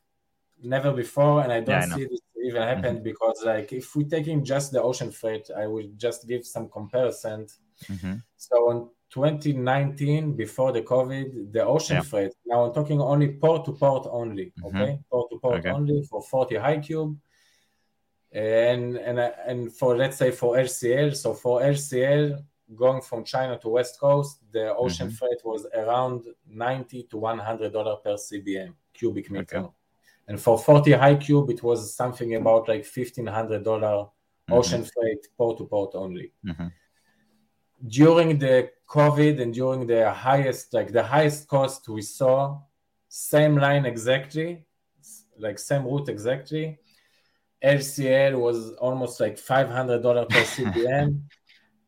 never 0.63 0.93
before 0.93 1.43
and 1.43 1.53
i 1.53 1.61
don't 1.61 1.89
yeah, 1.89 1.95
I 1.95 1.97
see 1.97 2.05
this 2.05 2.21
even 2.45 2.63
happen 2.63 2.97
mm-hmm. 2.97 3.05
because 3.05 3.43
like 3.45 3.73
if 3.73 3.95
we're 3.95 4.09
taking 4.09 4.45
just 4.45 4.73
the 4.73 4.83
ocean 4.83 5.11
freight 5.11 5.49
i 5.57 5.67
will 5.67 5.89
just 5.97 6.27
give 6.29 6.47
some 6.47 6.69
comparison 6.69 7.47
mm-hmm. 7.85 8.15
so 8.37 8.71
in 8.71 8.89
2019 9.11 10.37
before 10.37 10.73
the 10.73 10.83
covid 10.83 11.53
the 11.53 11.65
ocean 11.65 11.97
yeah. 11.97 12.03
freight 12.03 12.33
now 12.47 12.65
i'm 12.65 12.73
talking 12.73 13.01
only 13.01 13.29
port 13.29 13.65
to 13.65 13.73
port 13.73 14.07
only 14.11 14.53
mm-hmm. 14.63 14.77
okay 14.77 14.99
port 15.11 15.31
to 15.31 15.39
port 15.39 15.59
okay. 15.61 15.71
only 15.71 16.03
for 16.05 16.23
40 16.23 16.57
high 16.57 16.79
cube 16.79 17.19
and 18.33 18.97
and 18.97 19.19
and 19.19 19.73
for 19.73 19.97
let's 19.97 20.17
say 20.17 20.31
for 20.31 20.57
LCL, 20.57 21.17
so 21.17 21.35
for 21.35 21.61
LCL 21.63 22.43
going 22.77 23.03
from 23.03 23.25
China 23.25 23.59
to 23.59 23.69
West 23.69 23.99
Coast, 24.01 24.41
the 24.53 24.75
ocean 24.75 25.09
mm-hmm. 25.09 25.17
freight 25.17 25.41
was 25.45 25.67
around 25.75 26.25
ninety 26.49 27.05
to 27.11 27.17
one 27.19 27.39
hundred 27.39 27.73
dollar 27.73 27.97
per 27.97 28.15
CBM 28.15 28.75
cubic 28.93 29.31
meter, 29.31 29.59
okay. 29.59 29.69
and 30.29 30.41
for 30.41 30.59
forty 30.59 30.93
high 30.93 31.17
cube, 31.17 31.51
it 31.51 31.63
was 31.63 31.95
something 31.95 32.35
about 32.35 32.69
like 32.69 32.85
fifteen 32.85 33.27
hundred 33.27 33.65
dollar 33.65 33.97
mm-hmm. 34.05 34.53
ocean 34.55 34.85
freight 34.85 35.27
port 35.37 35.59
to 35.59 35.65
port 35.65 35.95
only. 35.95 36.33
Mm-hmm. 36.47 36.69
During 37.87 38.39
the 38.39 38.71
COVID 38.87 39.41
and 39.41 39.55
during 39.55 39.87
the 39.87 40.11
highest, 40.11 40.75
like 40.75 40.93
the 40.93 41.03
highest 41.03 41.49
cost 41.49 41.89
we 41.89 42.03
saw, 42.03 42.61
same 43.09 43.57
line 43.57 43.87
exactly, 43.87 44.67
like 45.39 45.59
same 45.59 45.85
route 45.85 46.09
exactly 46.09 46.79
LCL 47.63 48.39
was 48.39 48.73
almost 48.75 49.21
like 49.21 49.37
$500 49.37 50.29
per 50.29 50.41
CBM, 50.55 51.21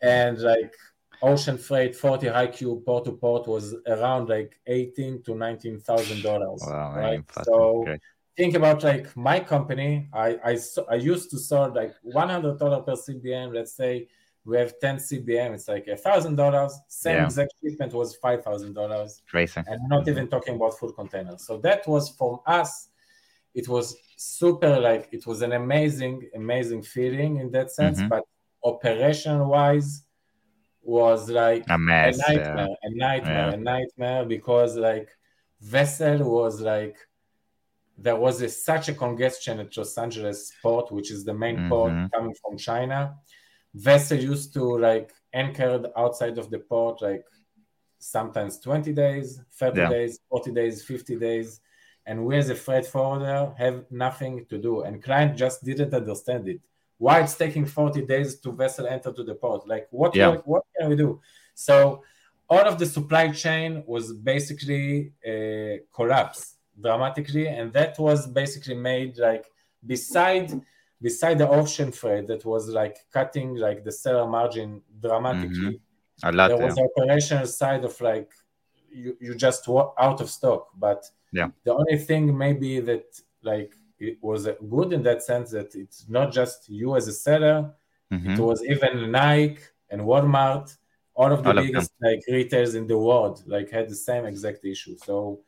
and 0.02 0.38
like 0.40 0.74
ocean 1.22 1.56
freight 1.56 1.94
40 1.94 2.28
high 2.28 2.48
cube 2.48 2.84
port 2.84 3.04
to 3.04 3.12
port 3.12 3.46
was 3.46 3.74
around 3.86 4.28
like 4.28 4.58
18 4.66 5.22
to 5.22 5.34
19 5.34 5.80
thousand 5.80 6.22
dollars 6.22 6.62
wow, 6.66 6.94
right? 6.96 7.24
so 7.44 7.82
okay. 7.82 7.98
think 8.36 8.54
about 8.54 8.82
like 8.82 9.16
my 9.16 9.38
company. 9.38 10.08
I 10.12 10.36
i, 10.44 10.58
I 10.90 10.96
used 10.96 11.30
to 11.30 11.38
sell 11.38 11.72
like 11.72 11.94
100 12.02 12.58
dollar 12.58 12.82
per 12.82 12.94
cbm 12.94 13.54
let's 13.54 13.74
say 13.74 14.08
we 14.44 14.56
have 14.56 14.74
10 14.80 14.96
cbm 14.96 15.54
it's 15.54 15.68
like 15.68 15.86
a 15.86 15.96
thousand 15.96 16.34
dollars. 16.34 16.76
Same 16.88 17.16
yeah. 17.16 17.24
exact 17.26 17.52
shipment 17.62 17.92
was 17.92 18.16
five 18.16 18.42
thousand 18.42 18.74
dollars. 18.74 19.22
And 19.68 19.80
not 19.88 20.08
even 20.08 20.26
talking 20.28 20.56
about 20.56 20.76
full 20.78 20.92
containers. 20.92 21.46
So 21.46 21.58
that 21.58 21.86
was 21.86 22.10
from 22.10 22.40
us 22.44 22.88
it 23.54 23.68
was 23.68 23.96
super 24.16 24.80
like 24.80 25.08
it 25.12 25.26
was 25.26 25.42
an 25.42 25.52
amazing 25.52 26.28
amazing 26.34 26.82
feeling 26.82 27.36
in 27.38 27.50
that 27.52 27.70
sense. 27.70 27.98
Mm-hmm. 27.98 28.08
but 28.08 28.24
operation 28.64 29.46
wise 29.46 30.04
was 30.82 31.30
like 31.30 31.64
a, 31.68 31.78
mess, 31.78 32.18
a 32.18 32.34
nightmare 32.34 32.68
yeah. 32.68 32.76
a 32.82 32.94
nightmare 32.94 33.48
yeah. 33.48 33.54
a 33.54 33.56
nightmare 33.56 34.24
because 34.24 34.76
like 34.76 35.08
vessel 35.60 36.18
was 36.28 36.60
like 36.60 36.96
there 37.98 38.16
was 38.16 38.42
a, 38.42 38.48
such 38.48 38.88
a 38.88 38.94
congestion 38.94 39.60
at 39.60 39.76
Los 39.76 39.96
Angeles 39.96 40.50
port, 40.62 40.90
which 40.90 41.12
is 41.12 41.24
the 41.24 41.34
main 41.34 41.56
mm-hmm. 41.56 41.68
port 41.68 41.92
coming 42.12 42.34
from 42.42 42.56
China. 42.56 43.14
Vessel 43.74 44.18
used 44.18 44.52
to 44.54 44.78
like 44.78 45.12
anchored 45.32 45.86
outside 45.96 46.38
of 46.38 46.50
the 46.50 46.58
port 46.58 47.00
like 47.00 47.24
sometimes 47.98 48.58
20 48.58 48.92
days, 48.92 49.40
30 49.52 49.78
yeah. 49.78 49.88
days, 49.88 50.18
40 50.30 50.52
days, 50.52 50.82
50 50.82 51.16
days 51.16 51.60
and 52.06 52.24
we 52.24 52.36
as 52.36 52.50
a 52.50 52.54
freight 52.54 52.86
forwarder 52.86 53.52
have 53.56 53.84
nothing 53.90 54.44
to 54.46 54.58
do 54.58 54.82
and 54.82 55.02
client 55.02 55.36
just 55.36 55.64
didn't 55.64 55.94
understand 55.94 56.48
it 56.48 56.60
why 56.98 57.20
it's 57.20 57.34
taking 57.34 57.66
40 57.66 58.02
days 58.02 58.36
to 58.40 58.52
vessel 58.52 58.86
enter 58.86 59.12
to 59.12 59.22
the 59.22 59.34
port 59.34 59.66
like 59.66 59.88
what 59.90 60.14
yeah. 60.14 60.32
can, 60.32 60.40
what 60.40 60.62
can 60.78 60.88
we 60.88 60.96
do 60.96 61.20
so 61.54 62.02
all 62.48 62.60
of 62.60 62.78
the 62.78 62.86
supply 62.86 63.30
chain 63.30 63.82
was 63.86 64.12
basically 64.12 65.12
uh, 65.26 65.82
collapsed 65.94 66.56
dramatically 66.80 67.48
and 67.48 67.72
that 67.72 67.98
was 67.98 68.26
basically 68.26 68.74
made 68.74 69.18
like 69.18 69.46
beside 69.86 70.52
beside 71.00 71.38
the 71.38 71.48
ocean 71.48 71.90
freight 71.90 72.26
that 72.28 72.44
was 72.44 72.68
like 72.68 72.96
cutting 73.12 73.56
like 73.56 73.84
the 73.84 73.92
seller 73.92 74.26
margin 74.26 74.80
dramatically 75.00 75.80
mm-hmm. 76.24 76.36
lot, 76.36 76.48
there 76.48 76.58
was 76.58 76.76
yeah. 76.76 76.84
operational 76.84 77.46
side 77.46 77.84
of 77.84 78.00
like 78.00 78.30
you, 78.90 79.16
you 79.20 79.34
just 79.34 79.68
out 79.68 80.20
of 80.20 80.30
stock 80.30 80.68
but 80.78 81.04
yeah. 81.32 81.48
The 81.64 81.72
only 81.72 81.96
thing 81.96 82.36
maybe 82.36 82.80
that 82.80 83.20
like 83.42 83.74
it 84.02 84.18
was 84.20 84.48
good 84.68 84.92
in 84.92 85.02
that 85.04 85.22
sense 85.22 85.50
that 85.52 85.74
it's 85.74 86.08
not 86.08 86.32
just 86.32 86.68
you 86.68 86.96
as 86.96 87.06
a 87.08 87.12
seller, 87.12 87.72
mm-hmm. 88.12 88.32
it 88.32 88.38
was 88.38 88.64
even 88.64 89.10
Nike 89.10 89.62
and 89.90 90.02
Walmart, 90.02 90.76
all 91.14 91.32
of 91.32 91.42
the 91.42 91.50
all 91.50 91.62
biggest 91.62 91.92
of 91.92 92.10
like 92.10 92.22
retailers 92.28 92.74
in 92.74 92.86
the 92.86 92.98
world, 92.98 93.42
like 93.46 93.70
had 93.70 93.88
the 93.88 93.94
same 93.94 94.24
exact 94.24 94.64
issue. 94.64 94.96
So 94.96 95.40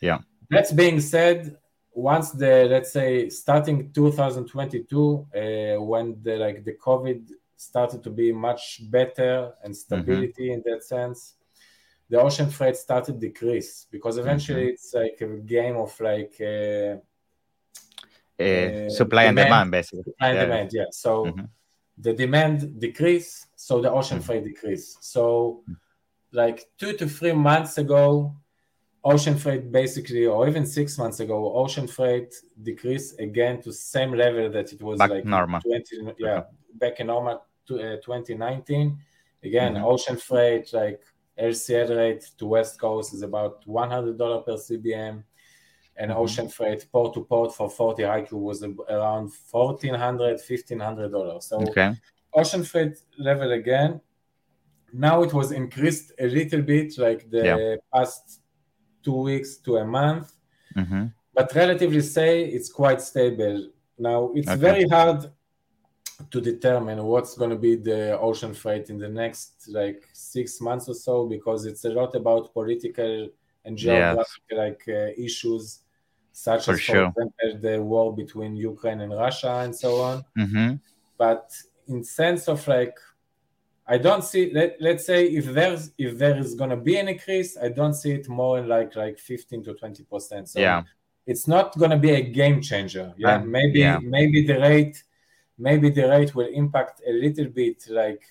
yeah. 0.00 0.18
That 0.50 0.74
being 0.74 1.00
said, 1.00 1.58
once 1.92 2.30
the 2.30 2.66
let's 2.70 2.92
say 2.92 3.28
starting 3.28 3.92
2022, 3.92 5.26
uh, 5.34 5.82
when 5.82 6.16
the 6.22 6.36
like 6.36 6.64
the 6.64 6.74
COVID 6.74 7.30
started 7.56 8.02
to 8.04 8.10
be 8.10 8.32
much 8.32 8.80
better 8.90 9.52
and 9.62 9.74
mm-hmm. 9.74 9.84
stability 9.84 10.46
mm-hmm. 10.48 10.54
in 10.54 10.72
that 10.72 10.84
sense, 10.84 11.34
the 12.08 12.18
ocean 12.20 12.48
freight 12.48 12.76
started 12.76 13.20
decrease 13.20 13.86
because 13.90 14.16
eventually 14.16 14.62
mm-hmm. 14.62 14.70
it's 14.70 14.94
like 14.94 15.18
a 15.20 15.26
game 15.40 15.76
of 15.76 15.92
like 16.00 16.34
uh, 16.40 16.96
uh, 18.40 18.88
supply 18.90 19.24
demand, 19.24 19.38
and 19.38 19.46
demand. 19.48 19.70
basically. 19.70 20.02
Supply 20.04 20.28
and 20.28 20.38
demand 20.38 20.70
yeah. 20.72 20.84
So 20.90 21.26
mm-hmm. 21.26 21.44
the 21.98 22.12
demand 22.12 22.80
decrease 22.80 23.46
so 23.56 23.80
the 23.80 23.90
ocean 23.90 24.18
mm-hmm. 24.18 24.26
freight 24.26 24.44
decrease. 24.44 24.96
So 25.00 25.62
like 26.32 26.66
two 26.78 26.92
to 26.94 27.08
three 27.08 27.32
months 27.32 27.78
ago 27.78 28.34
ocean 29.04 29.36
freight 29.36 29.70
basically 29.70 30.26
or 30.26 30.48
even 30.48 30.66
six 30.66 30.98
months 30.98 31.20
ago 31.20 31.54
ocean 31.54 31.86
freight 31.86 32.34
decreased 32.62 33.18
again 33.20 33.62
to 33.62 33.72
same 33.72 34.12
level 34.12 34.50
that 34.50 34.72
it 34.72 34.82
was 34.82 34.98
back 34.98 35.10
like 35.10 35.24
normal. 35.24 35.60
20 35.60 36.14
yeah 36.18 36.42
back 36.74 36.98
in 37.00 37.06
normal 37.06 37.42
to, 37.66 37.74
uh, 37.76 37.96
2019 37.96 38.98
again 39.44 39.74
mm-hmm. 39.74 39.84
ocean 39.84 40.16
freight 40.16 40.72
like 40.72 41.00
LCL 41.38 41.96
rate 41.96 42.30
to 42.38 42.46
West 42.46 42.80
Coast 42.80 43.14
is 43.14 43.22
about 43.22 43.64
$100 43.66 44.44
per 44.44 44.54
CBM, 44.54 45.22
and 45.98 46.10
mm-hmm. 46.10 46.20
ocean 46.20 46.48
freight 46.48 46.86
port 46.90 47.12
to 47.14 47.24
port 47.24 47.54
for 47.54 47.68
40 47.68 48.04
HQ 48.04 48.32
was 48.32 48.62
around 48.62 49.30
$1,400, 49.52 49.90
$1,500. 49.90 51.42
So 51.42 51.60
okay. 51.68 51.94
ocean 52.32 52.64
freight 52.64 52.98
level 53.18 53.52
again. 53.52 54.00
Now 54.92 55.22
it 55.22 55.34
was 55.34 55.52
increased 55.52 56.12
a 56.18 56.26
little 56.28 56.62
bit, 56.62 56.96
like 56.98 57.28
the 57.30 57.44
yeah. 57.44 57.76
past 57.92 58.40
two 59.02 59.20
weeks 59.22 59.56
to 59.58 59.76
a 59.78 59.84
month, 59.84 60.32
mm-hmm. 60.74 61.06
but 61.34 61.54
relatively 61.54 62.00
say 62.00 62.44
it's 62.44 62.70
quite 62.70 63.02
stable. 63.02 63.68
Now 63.98 64.30
it's 64.34 64.48
okay. 64.48 64.60
very 64.60 64.88
hard 64.88 65.30
to 66.30 66.40
determine 66.40 67.02
what's 67.04 67.36
going 67.36 67.50
to 67.50 67.56
be 67.56 67.76
the 67.76 68.18
ocean 68.18 68.54
freight 68.54 68.90
in 68.90 68.98
the 68.98 69.08
next 69.08 69.68
like 69.68 70.08
six 70.12 70.60
months 70.60 70.88
or 70.88 70.94
so 70.94 71.26
because 71.26 71.64
it's 71.64 71.84
a 71.84 71.90
lot 71.90 72.14
about 72.16 72.52
political 72.52 73.28
and 73.64 73.76
geographic 73.76 74.42
yeah. 74.50 74.58
like 74.58 74.82
uh, 74.88 75.10
issues 75.16 75.80
such 76.38 76.66
for 76.66 76.74
as 76.74 76.84
for 76.84 76.96
example 77.08 77.58
the 77.60 77.82
war 77.82 78.14
between 78.14 78.54
ukraine 78.54 79.00
and 79.00 79.12
russia 79.12 79.54
and 79.64 79.74
so 79.74 79.90
on. 80.00 80.24
Mm-hmm. 80.38 80.74
but 81.16 81.50
in 81.88 82.04
sense 82.04 82.46
of 82.46 82.58
like 82.68 82.96
i 83.88 83.98
don't 83.98 84.22
see 84.22 84.52
let, 84.52 84.76
let's 84.80 85.04
say 85.04 85.26
if 85.26 85.46
there's 85.46 85.90
if 85.98 86.16
there 86.16 86.38
is 86.38 86.54
going 86.54 86.70
to 86.70 86.76
be 86.76 86.96
an 86.96 87.08
increase 87.08 87.56
i 87.56 87.68
don't 87.68 87.94
see 87.94 88.12
it 88.12 88.28
more 88.28 88.54
in 88.60 88.68
like 88.68 88.94
like 88.94 89.18
15 89.18 89.64
to 89.64 89.74
20 89.74 90.04
percent. 90.04 90.48
So 90.48 90.60
yeah. 90.60 90.82
it's 91.26 91.48
not 91.48 91.76
going 91.76 91.90
to 91.90 92.02
be 92.08 92.12
a 92.12 92.22
game 92.22 92.60
changer. 92.60 93.12
Yeah 93.16 93.36
um, 93.36 93.50
maybe 93.50 93.80
yeah. 93.80 93.98
maybe 94.00 94.46
the 94.46 94.58
rate 94.60 95.02
maybe 95.58 95.90
the 95.90 96.06
rate 96.08 96.36
will 96.36 96.50
impact 96.62 97.02
a 97.04 97.12
little 97.24 97.46
bit 97.46 97.78
like 97.88 98.22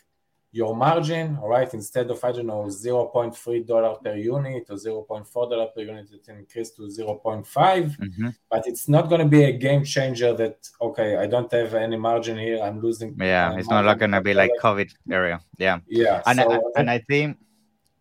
your 0.51 0.75
margin, 0.75 1.37
all 1.41 1.49
right? 1.49 1.71
Instead 1.73 2.09
of, 2.09 2.23
I 2.23 2.31
don't 2.31 2.47
know, 2.47 2.63
$0.3 2.63 4.03
per 4.03 4.15
unit 4.15 4.65
or 4.69 4.75
$0.4 4.75 5.73
per 5.73 5.81
unit, 5.81 6.07
it 6.11 6.27
increased 6.29 6.75
to 6.77 6.83
0.5. 6.83 7.45
Mm-hmm. 7.45 8.29
But 8.49 8.67
it's 8.67 8.87
not 8.87 9.09
going 9.09 9.21
to 9.21 9.27
be 9.27 9.43
a 9.43 9.51
game 9.51 9.83
changer 9.83 10.33
that, 10.33 10.69
okay, 10.81 11.17
I 11.17 11.27
don't 11.27 11.51
have 11.51 11.73
any 11.73 11.97
margin 11.97 12.37
here, 12.37 12.61
I'm 12.61 12.81
losing. 12.81 13.15
Yeah, 13.19 13.57
it's 13.57 13.69
not 13.69 13.99
going 13.99 14.11
to 14.11 14.21
be 14.21 14.33
like 14.33 14.51
COVID 14.61 14.91
area. 15.11 15.41
Yeah. 15.57 15.79
Yeah. 15.87 16.21
And, 16.25 16.39
so, 16.39 16.51
I, 16.51 16.79
and 16.79 16.89
I 16.89 16.99
think, 16.99 17.37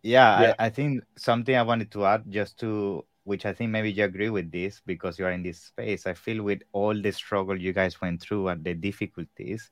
yeah, 0.01 0.41
yeah. 0.41 0.53
I, 0.57 0.65
I 0.67 0.69
think 0.69 1.03
something 1.17 1.55
I 1.55 1.63
wanted 1.63 1.91
to 1.91 2.05
add 2.05 2.23
just 2.29 2.59
to 2.59 3.03
which 3.27 3.45
I 3.45 3.51
think 3.51 3.71
maybe 3.71 3.91
you 3.91 4.05
agree 4.05 4.29
with 4.29 4.49
this 4.53 4.81
because 4.85 5.19
you 5.19 5.25
are 5.25 5.31
in 5.31 5.43
this 5.43 5.59
space. 5.59 6.07
I 6.07 6.13
feel 6.13 6.43
with 6.43 6.61
all 6.71 6.95
the 6.99 7.11
struggle 7.11 7.59
you 7.59 7.73
guys 7.73 7.99
went 7.99 8.21
through 8.21 8.47
and 8.47 8.63
the 8.63 8.73
difficulties, 8.73 9.69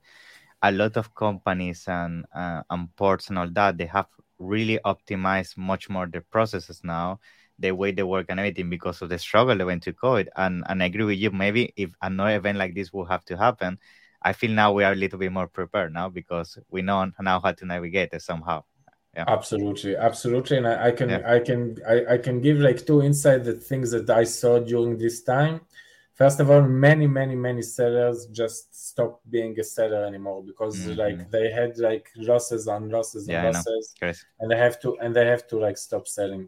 a 0.62 0.72
lot 0.72 0.98
of 0.98 1.14
companies 1.14 1.86
and 1.88 2.26
uh, 2.34 2.62
and 2.70 2.96
ports 2.96 3.30
and 3.30 3.38
all 3.38 3.50
that 3.52 3.78
they 3.78 3.86
have 3.86 4.08
really 4.40 4.80
optimized 4.86 5.58
much 5.58 5.90
more 5.90 6.08
their 6.08 6.26
processes 6.30 6.82
now, 6.84 7.20
the 7.60 7.72
way 7.72 7.92
they 7.92 8.04
work 8.04 8.26
and 8.30 8.40
everything 8.40 8.70
because 8.70 9.02
of 9.02 9.10
the 9.10 9.18
struggle 9.18 9.58
they 9.58 9.64
went 9.64 9.84
to 9.84 9.94
COVID. 9.94 10.28
And 10.36 10.64
and 10.68 10.82
I 10.82 10.88
agree 10.88 11.06
with 11.06 11.20
you. 11.20 11.32
Maybe 11.32 11.74
if 11.76 11.92
another 12.02 12.36
event 12.36 12.58
like 12.58 12.76
this 12.76 12.92
will 12.92 13.06
have 13.06 13.24
to 13.26 13.38
happen, 13.38 13.80
I 14.22 14.34
feel 14.34 14.52
now 14.52 14.74
we 14.74 14.84
are 14.84 14.94
a 14.94 14.96
little 14.96 15.20
bit 15.20 15.32
more 15.32 15.48
prepared 15.48 15.94
now 15.94 16.10
because 16.10 16.58
we 16.70 16.82
know 16.82 17.12
now 17.22 17.40
how 17.40 17.52
to 17.52 17.66
navigate 17.66 18.10
it 18.14 18.22
somehow. 18.22 18.64
Yeah. 19.16 19.26
Absolutely, 19.28 19.96
absolutely, 19.96 20.58
and 20.58 20.68
I, 20.68 20.88
I 20.88 20.92
can, 20.92 21.10
yeah. 21.10 21.22
I 21.26 21.40
can, 21.40 21.78
I, 21.88 22.16
I 22.16 22.18
can 22.18 22.42
give 22.42 22.58
like 22.58 22.86
two 22.86 23.02
insight 23.02 23.46
the 23.46 23.54
things 23.54 23.92
that 23.92 24.10
I 24.10 24.26
saw 24.26 24.60
during 24.60 24.98
this 24.98 25.24
time. 25.24 25.62
First 26.16 26.40
of 26.40 26.50
all, 26.50 26.62
many, 26.62 27.08
many, 27.08 27.36
many 27.36 27.62
sellers 27.62 28.28
just 28.28 28.74
stopped 28.74 29.30
being 29.30 29.60
a 29.60 29.64
seller 29.64 30.06
anymore 30.06 30.44
because 30.44 30.78
mm-hmm. 30.78 30.98
like 30.98 31.30
they 31.30 31.52
had 31.52 31.78
like 31.78 32.10
losses 32.16 32.70
on 32.70 32.90
losses 32.90 33.28
yeah, 33.28 33.44
and 33.44 33.54
losses, 33.54 33.94
and 34.40 34.50
they 34.50 34.58
have 34.58 34.80
to 34.80 34.98
and 35.00 35.14
they 35.14 35.26
have 35.26 35.46
to 35.48 35.60
like 35.60 35.78
stop 35.78 36.08
selling 36.08 36.48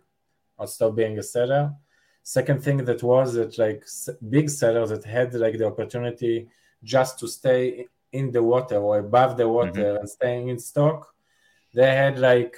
or 0.57 0.67
stop 0.67 0.95
being 0.95 1.19
a 1.19 1.23
seller. 1.23 1.73
Second 2.23 2.63
thing 2.63 2.77
that 2.77 3.03
was 3.03 3.33
that 3.33 3.57
like 3.57 3.83
big 4.29 4.49
sellers 4.49 4.89
that 4.89 5.03
had 5.03 5.33
like 5.33 5.57
the 5.57 5.67
opportunity 5.67 6.47
just 6.83 7.19
to 7.19 7.27
stay 7.27 7.87
in 8.13 8.31
the 8.31 8.41
water 8.41 8.77
or 8.77 8.99
above 8.99 9.35
the 9.35 9.47
water 9.47 9.71
mm-hmm. 9.71 9.97
and 9.97 10.09
staying 10.09 10.47
in 10.47 10.59
stock, 10.59 11.13
they 11.73 11.93
had 11.93 12.19
like 12.19 12.55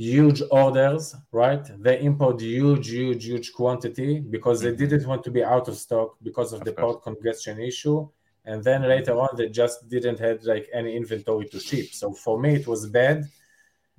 huge 0.00 0.42
orders, 0.50 1.14
right? 1.30 1.64
They 1.82 2.00
import 2.00 2.40
huge, 2.40 2.88
huge, 2.88 3.24
huge 3.26 3.52
quantity 3.52 4.20
because 4.20 4.62
mm-hmm. 4.62 4.76
they 4.76 4.86
didn't 4.86 5.06
want 5.06 5.22
to 5.24 5.30
be 5.30 5.44
out 5.44 5.68
of 5.68 5.76
stock 5.76 6.16
because 6.22 6.52
of, 6.52 6.60
of 6.60 6.64
the 6.64 6.72
course. 6.72 6.94
port 6.94 7.02
congestion 7.02 7.60
issue. 7.60 8.08
And 8.46 8.64
then 8.64 8.82
later 8.82 9.14
on, 9.20 9.28
they 9.36 9.48
just 9.50 9.88
didn't 9.88 10.18
have 10.18 10.42
like 10.44 10.68
any 10.72 10.96
inventory 10.96 11.46
to 11.48 11.60
ship. 11.60 11.88
So 11.92 12.12
for 12.12 12.40
me, 12.40 12.54
it 12.54 12.66
was 12.66 12.86
bad. 12.86 13.28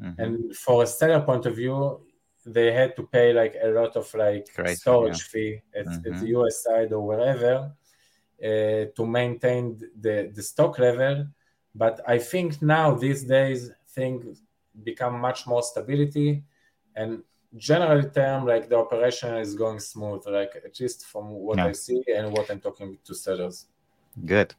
Mm-hmm. 0.02 0.22
And 0.22 0.56
for 0.56 0.84
a 0.84 0.88
seller 0.88 1.22
point 1.22 1.46
of 1.46 1.56
view, 1.56 2.02
they 2.46 2.72
had 2.72 2.96
to 2.96 3.04
pay 3.04 3.32
like 3.34 3.56
a 3.62 3.68
lot 3.68 3.96
of 3.96 4.12
like 4.16 4.48
storage 4.74 5.20
yeah. 5.20 5.32
fee 5.32 5.62
at, 5.76 5.86
mm-hmm. 5.86 6.14
at, 6.14 6.20
the 6.20 6.28
US 6.38 6.64
side 6.64 6.92
or 6.92 7.06
wherever 7.06 7.72
uh, 8.44 8.84
to 8.98 9.06
maintain 9.06 9.80
the, 10.00 10.32
the 10.34 10.42
stock 10.42 10.80
level. 10.80 11.28
But 11.76 12.02
I 12.08 12.18
think 12.18 12.60
now 12.64 12.96
these 12.96 13.24
days 13.24 13.70
things 13.90 14.42
become 14.84 15.20
much 15.20 15.48
more 15.48 15.64
stability. 15.64 16.44
And 16.96 17.24
generally 17.58 18.10
term 18.10 18.46
like 18.46 18.70
the 18.70 18.78
operation 18.78 19.36
is 19.36 19.56
going 19.56 19.80
smooth 19.80 20.26
like 20.28 20.54
at 20.56 20.80
least 20.80 21.06
from 21.06 21.30
what 21.30 21.58
yeah. 21.58 21.66
i 21.66 21.72
see 21.72 22.02
and 22.16 22.32
what 22.32 22.50
i'm 22.50 22.60
talking 22.60 22.98
to 23.04 23.14
sellers 23.14 23.68
good. 24.26 24.54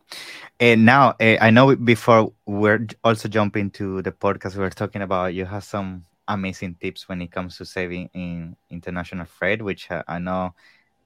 And 0.60 0.84
now 0.84 1.10
uh, 1.20 1.36
i 1.40 1.50
know 1.50 1.74
before 1.74 2.32
we're 2.46 2.86
also 3.02 3.28
jumping 3.28 3.70
to 3.72 4.02
the 4.02 4.12
podcast 4.12 4.56
we're 4.56 4.70
talking 4.70 5.02
about 5.02 5.34
you 5.34 5.46
have 5.46 5.64
some 5.64 6.04
amazing 6.28 6.76
tips 6.80 7.08
when 7.08 7.20
it 7.22 7.32
comes 7.32 7.56
to 7.58 7.64
saving 7.64 8.08
in 8.14 8.56
international 8.70 9.26
freight 9.26 9.62
which 9.62 9.90
uh, 9.90 10.02
i 10.06 10.18
know 10.18 10.54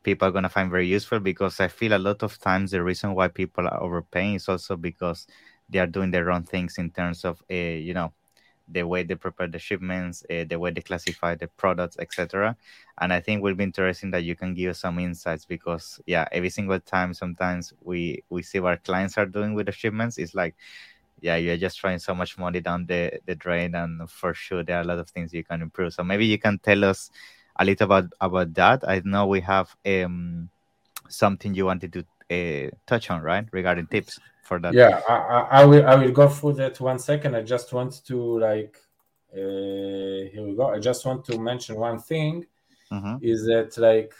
people 0.02 0.28
are 0.28 0.30
going 0.30 0.42
to 0.42 0.48
find 0.48 0.70
very 0.70 0.86
useful 0.86 1.18
because 1.18 1.58
i 1.60 1.68
feel 1.68 1.96
a 1.96 1.98
lot 1.98 2.22
of 2.22 2.38
times 2.38 2.72
the 2.72 2.82
reason 2.82 3.14
why 3.14 3.26
people 3.26 3.66
are 3.66 3.82
overpaying 3.82 4.34
is 4.34 4.48
also 4.48 4.76
because 4.76 5.26
they 5.68 5.78
are 5.78 5.86
doing 5.86 6.10
their 6.10 6.30
own 6.30 6.42
things 6.42 6.78
in 6.78 6.90
terms 6.90 7.24
of 7.24 7.42
uh, 7.50 7.54
you 7.54 7.94
know 7.94 8.12
the 8.68 8.82
way 8.82 9.02
they 9.02 9.14
prepare 9.14 9.46
the 9.46 9.58
shipments, 9.58 10.24
uh, 10.30 10.44
the 10.48 10.58
way 10.58 10.70
they 10.70 10.80
classify 10.80 11.34
the 11.34 11.48
products, 11.48 11.96
etc. 11.98 12.56
And 12.98 13.12
I 13.12 13.20
think 13.20 13.42
will 13.42 13.54
be 13.54 13.64
interesting 13.64 14.10
that 14.12 14.24
you 14.24 14.34
can 14.34 14.54
give 14.54 14.70
us 14.70 14.80
some 14.80 14.98
insights 14.98 15.44
because 15.44 16.00
yeah, 16.06 16.26
every 16.32 16.50
single 16.50 16.80
time 16.80 17.14
sometimes 17.14 17.72
we 17.82 18.22
we 18.28 18.42
see 18.42 18.60
what 18.60 18.84
clients 18.84 19.18
are 19.18 19.26
doing 19.26 19.54
with 19.54 19.66
the 19.66 19.72
shipments, 19.72 20.18
it's 20.18 20.34
like 20.34 20.54
yeah, 21.20 21.36
you're 21.36 21.56
just 21.56 21.80
throwing 21.80 21.98
so 21.98 22.14
much 22.14 22.38
money 22.38 22.60
down 22.60 22.86
the, 22.86 23.18
the 23.26 23.34
drain 23.34 23.74
and 23.74 24.08
for 24.10 24.34
sure 24.34 24.62
there 24.62 24.78
are 24.78 24.82
a 24.82 24.84
lot 24.84 24.98
of 24.98 25.08
things 25.08 25.32
you 25.32 25.42
can 25.42 25.62
improve. 25.62 25.94
So 25.94 26.04
maybe 26.04 26.26
you 26.26 26.38
can 26.38 26.58
tell 26.58 26.84
us 26.84 27.10
a 27.58 27.64
little 27.64 27.86
about 27.86 28.12
about 28.20 28.52
that. 28.54 28.86
I 28.86 29.00
know 29.04 29.26
we 29.26 29.40
have 29.40 29.74
um 29.86 30.50
something 31.08 31.54
you 31.54 31.66
wanted 31.66 31.92
to 31.94 32.04
uh, 32.30 32.70
touch 32.86 33.10
on, 33.10 33.22
right? 33.22 33.46
Regarding 33.52 33.86
tips 33.86 34.18
for 34.42 34.58
that. 34.60 34.74
Yeah, 34.74 35.00
I, 35.08 35.62
I, 35.62 35.64
will. 35.64 35.86
I 35.86 35.94
will 35.94 36.12
go 36.12 36.28
through 36.28 36.54
that 36.54 36.80
one 36.80 36.98
second. 36.98 37.34
I 37.34 37.42
just 37.42 37.72
want 37.72 38.04
to 38.06 38.38
like. 38.38 38.78
Uh, 39.32 40.30
here 40.32 40.42
we 40.42 40.54
go. 40.56 40.70
I 40.70 40.78
just 40.78 41.04
want 41.04 41.24
to 41.26 41.38
mention 41.38 41.76
one 41.76 41.98
thing. 41.98 42.46
Mm-hmm. 42.90 43.16
Is 43.20 43.44
that 43.46 43.76
like 43.76 44.12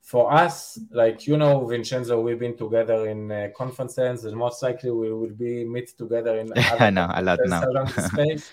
for 0.00 0.32
us, 0.32 0.78
like 0.90 1.26
you 1.26 1.36
know, 1.36 1.66
Vincenzo, 1.66 2.20
we've 2.20 2.38
been 2.38 2.56
together 2.56 3.08
in 3.08 3.30
uh, 3.30 3.48
conferences, 3.56 4.24
and 4.24 4.36
most 4.36 4.62
likely 4.62 4.90
we 4.90 5.12
will 5.12 5.34
be 5.34 5.64
meet 5.64 5.88
together 5.98 6.38
in. 6.38 6.52
I 6.56 6.90
know 6.90 7.10
a 7.12 7.22
lot 7.22 7.38
now. 7.44 7.84
space. 7.86 8.50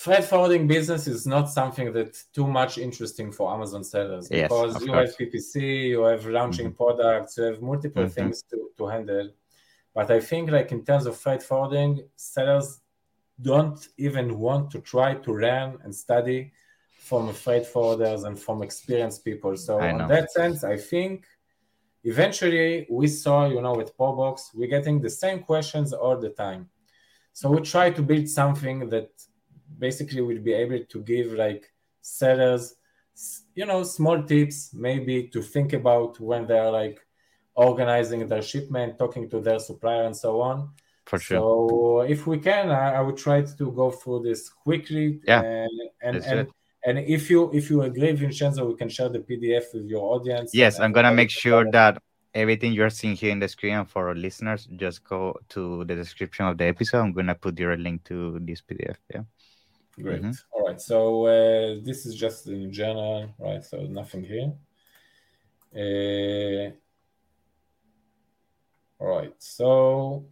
Freight 0.00 0.24
forwarding 0.24 0.66
business 0.66 1.06
is 1.06 1.26
not 1.26 1.50
something 1.50 1.92
that's 1.92 2.24
too 2.32 2.46
much 2.46 2.78
interesting 2.78 3.30
for 3.30 3.52
Amazon 3.52 3.84
sellers 3.84 4.28
yes, 4.30 4.48
because 4.48 4.80
you 4.80 4.92
course. 4.92 5.10
have 5.10 5.18
PPC, 5.18 5.88
you 5.90 6.00
have 6.04 6.24
launching 6.24 6.68
mm-hmm. 6.68 6.82
products, 6.82 7.36
you 7.36 7.44
have 7.44 7.60
multiple 7.60 8.04
mm-hmm. 8.04 8.12
things 8.12 8.40
to, 8.44 8.70
to 8.78 8.86
handle. 8.86 9.28
But 9.94 10.10
I 10.10 10.20
think, 10.20 10.50
like 10.50 10.72
in 10.72 10.86
terms 10.86 11.04
of 11.04 11.18
freight 11.18 11.42
forwarding, 11.42 12.08
sellers 12.16 12.80
don't 13.42 13.78
even 13.98 14.38
want 14.38 14.70
to 14.70 14.80
try 14.80 15.16
to 15.16 15.32
learn 15.34 15.76
and 15.84 15.94
study 15.94 16.50
from 17.00 17.30
freight 17.34 17.66
forwarders 17.70 18.24
and 18.24 18.38
from 18.38 18.62
experienced 18.62 19.22
people. 19.22 19.54
So, 19.58 19.80
in 19.80 19.98
that 20.08 20.32
sense, 20.32 20.64
I 20.64 20.78
think 20.78 21.26
eventually 22.04 22.86
we 22.88 23.06
saw, 23.06 23.50
you 23.50 23.60
know, 23.60 23.74
with 23.74 23.94
Proboxx, 23.98 24.54
we're 24.54 24.74
getting 24.76 25.02
the 25.02 25.10
same 25.10 25.40
questions 25.40 25.92
all 25.92 26.16
the 26.16 26.30
time. 26.30 26.70
So, 27.34 27.50
we 27.50 27.60
try 27.60 27.90
to 27.90 28.00
build 28.00 28.30
something 28.30 28.88
that 28.88 29.10
basically 29.80 30.20
will 30.20 30.38
be 30.38 30.52
able 30.52 30.84
to 30.84 31.02
give 31.02 31.32
like 31.32 31.72
sellers, 32.00 32.74
you 33.54 33.66
know, 33.66 33.82
small 33.82 34.22
tips 34.22 34.70
maybe 34.72 35.28
to 35.28 35.42
think 35.42 35.72
about 35.72 36.20
when 36.20 36.46
they're 36.46 36.70
like 36.70 37.00
organizing 37.54 38.26
their 38.28 38.42
shipment, 38.42 38.98
talking 38.98 39.28
to 39.30 39.40
their 39.40 39.58
supplier, 39.58 40.04
and 40.04 40.16
so 40.16 40.40
on. 40.40 40.70
For 41.06 41.18
sure. 41.18 41.38
So 41.38 42.00
if 42.02 42.26
we 42.26 42.38
can, 42.38 42.70
I, 42.70 42.94
I 42.94 43.00
would 43.00 43.16
try 43.16 43.42
to 43.42 43.72
go 43.72 43.90
through 43.90 44.22
this 44.22 44.48
quickly. 44.48 45.20
Yeah. 45.26 45.40
Uh, 45.40 45.42
and 46.02 46.16
and, 46.16 46.24
and, 46.24 46.48
and, 46.84 46.98
if 46.98 47.28
you 47.30 47.50
if 47.52 47.68
you 47.70 47.82
agree, 47.82 48.12
Vincenzo, 48.12 48.64
we 48.66 48.76
can 48.76 48.88
share 48.88 49.08
the 49.08 49.18
PDF 49.18 49.74
with 49.74 49.86
your 49.86 50.04
audience. 50.14 50.52
Yes, 50.54 50.78
I'm 50.78 50.92
gonna 50.92 51.12
make 51.12 51.30
sure 51.30 51.68
that 51.72 52.00
everything 52.32 52.72
you're 52.72 52.90
seeing 52.90 53.16
here 53.16 53.32
in 53.32 53.40
the 53.40 53.48
screen 53.48 53.74
and 53.74 53.90
for 53.90 54.08
our 54.08 54.14
listeners, 54.14 54.68
just 54.76 55.02
go 55.02 55.36
to 55.48 55.84
the 55.84 55.96
description 55.96 56.46
of 56.46 56.56
the 56.58 56.66
episode. 56.66 57.00
I'm 57.00 57.12
gonna 57.12 57.34
put 57.34 57.58
your 57.58 57.76
link 57.76 58.04
to 58.04 58.38
this 58.40 58.62
PDF. 58.62 58.96
Yeah. 59.12 59.22
Great. 60.02 60.22
Mm-hmm. 60.22 60.32
All 60.52 60.66
right. 60.66 60.80
So 60.80 61.26
uh, 61.26 61.76
this 61.82 62.06
is 62.06 62.14
just 62.14 62.46
in 62.46 62.72
general, 62.72 63.34
right? 63.38 63.64
So 63.64 63.82
nothing 63.82 64.24
here. 64.24 64.52
Uh, 65.72 66.72
all 68.98 69.06
right, 69.06 69.32
so 69.38 70.26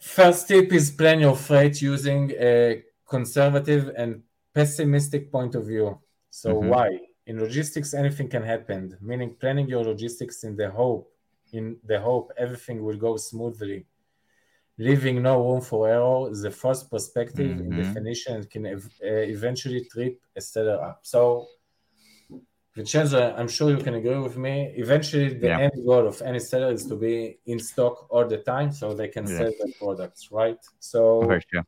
first 0.00 0.46
tip 0.46 0.72
is 0.72 0.90
plan 0.90 1.18
your 1.18 1.34
freight 1.34 1.80
using 1.80 2.30
a 2.32 2.84
conservative 3.08 3.90
and 3.96 4.22
pessimistic 4.54 5.32
point 5.32 5.54
of 5.54 5.66
view. 5.66 5.98
So 6.30 6.54
mm-hmm. 6.54 6.68
why? 6.68 6.98
In 7.26 7.40
logistics, 7.40 7.94
anything 7.94 8.28
can 8.28 8.42
happen, 8.42 8.96
meaning 9.00 9.34
planning 9.40 9.68
your 9.68 9.84
logistics 9.84 10.44
in 10.44 10.56
the 10.56 10.70
hope, 10.70 11.10
in 11.52 11.78
the 11.84 12.00
hope 12.00 12.32
everything 12.36 12.84
will 12.84 12.96
go 12.96 13.16
smoothly. 13.16 13.86
Leaving 14.80 15.22
no 15.22 15.44
room 15.44 15.60
for 15.60 15.88
error 15.88 16.30
is 16.30 16.42
the 16.42 16.50
first 16.50 16.88
perspective 16.90 17.50
mm-hmm. 17.50 17.72
in 17.72 17.82
definition 17.82 18.36
and 18.36 18.50
can 18.50 18.64
ev- 18.66 18.90
uh, 19.02 19.24
eventually 19.36 19.84
trip 19.92 20.20
a 20.36 20.40
seller 20.40 20.80
up. 20.80 21.00
So 21.02 21.48
Vincenzo, 22.78 23.34
I'm 23.36 23.48
sure 23.48 23.70
you 23.70 23.82
can 23.82 23.94
agree 23.94 24.20
with 24.20 24.36
me. 24.36 24.72
Eventually, 24.76 25.34
the 25.34 25.48
yeah. 25.48 25.58
end 25.58 25.72
goal 25.84 26.06
of 26.06 26.22
any 26.22 26.38
seller 26.38 26.70
is 26.70 26.86
to 26.86 26.94
be 26.94 27.40
in 27.46 27.58
stock 27.58 28.06
all 28.08 28.24
the 28.24 28.38
time 28.38 28.70
so 28.70 28.94
they 28.94 29.08
can 29.08 29.26
yeah. 29.26 29.36
sell 29.36 29.52
their 29.58 29.72
products, 29.80 30.30
right? 30.30 30.60
So, 30.78 31.00
sure. 31.50 31.64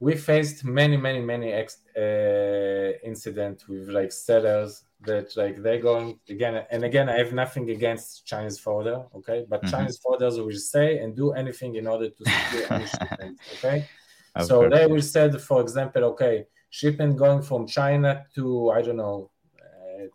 we 0.00 0.16
faced 0.16 0.64
many, 0.64 0.96
many, 0.96 1.20
many 1.20 1.52
ex- 1.52 1.86
uh, 1.96 2.98
incidents 3.10 3.68
with 3.68 3.88
like 3.90 4.10
sellers 4.10 4.82
that 5.02 5.36
like 5.36 5.62
they're 5.62 5.80
going 5.80 6.18
again 6.28 6.64
and 6.70 6.84
again. 6.84 7.08
I 7.08 7.18
have 7.18 7.32
nothing 7.32 7.70
against 7.70 8.26
Chinese 8.26 8.58
forwarder, 8.58 9.04
okay, 9.16 9.46
but 9.48 9.62
mm-hmm. 9.62 9.70
Chinese 9.70 10.00
forwarders 10.00 10.44
will 10.44 10.52
say 10.52 10.98
and 10.98 11.16
do 11.16 11.32
anything 11.32 11.76
in 11.76 11.86
order 11.86 12.08
to 12.10 12.24
secure 12.24 12.66
any 12.72 12.86
shipment, 12.86 13.40
okay. 13.54 13.88
Of 14.34 14.46
so 14.46 14.60
course. 14.60 14.74
they 14.74 14.86
will 14.86 15.02
say, 15.02 15.30
for 15.38 15.60
example, 15.60 16.04
okay, 16.04 16.46
shipment 16.68 17.16
going 17.16 17.42
from 17.42 17.66
China 17.66 18.24
to 18.34 18.70
I 18.70 18.82
don't 18.82 18.96
know 18.96 19.30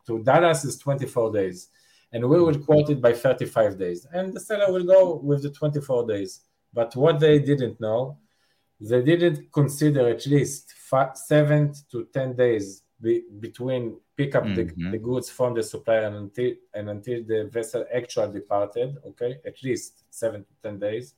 to 0.08 0.24
Dallas 0.24 0.65
is 0.65 0.78
24 0.78 1.32
days, 1.34 1.69
and 2.12 2.28
we 2.28 2.41
will 2.41 2.58
quote 2.60 2.89
it 2.89 3.02
by 3.02 3.13
35 3.13 3.78
days, 3.78 4.08
and 4.13 4.34
the 4.34 4.39
seller 4.39 4.71
will 4.71 4.84
go 4.84 5.15
with 5.15 5.43
the 5.43 5.50
24 5.50 6.08
days. 6.08 6.41
But 6.74 6.95
what 6.95 7.19
they 7.19 7.39
didn't 7.39 7.80
know, 7.80 8.17
they 8.80 9.02
didn't 9.02 9.52
consider 9.52 10.10
at 10.10 10.26
least 10.26 10.74
five, 10.74 11.15
seven 11.15 11.74
to 11.91 12.08
10 12.13 12.36
days 12.36 12.84
be, 13.06 13.24
between 13.39 13.98
pick 14.18 14.36
up 14.36 14.44
mm-hmm. 14.44 14.84
the, 14.84 14.91
the, 14.91 14.98
goods 14.98 15.30
from 15.30 15.54
the 15.54 15.63
supplier 15.63 16.06
and 16.08 16.15
until 16.15 16.52
and 16.74 16.89
until 16.89 17.24
the 17.32 17.50
vessel 17.54 17.86
actually 17.94 18.34
departed. 18.39 18.98
Okay, 19.10 19.38
at 19.46 19.62
least 19.63 20.04
seven 20.10 20.44
to 20.44 20.54
10 20.63 20.80
days. 20.80 21.13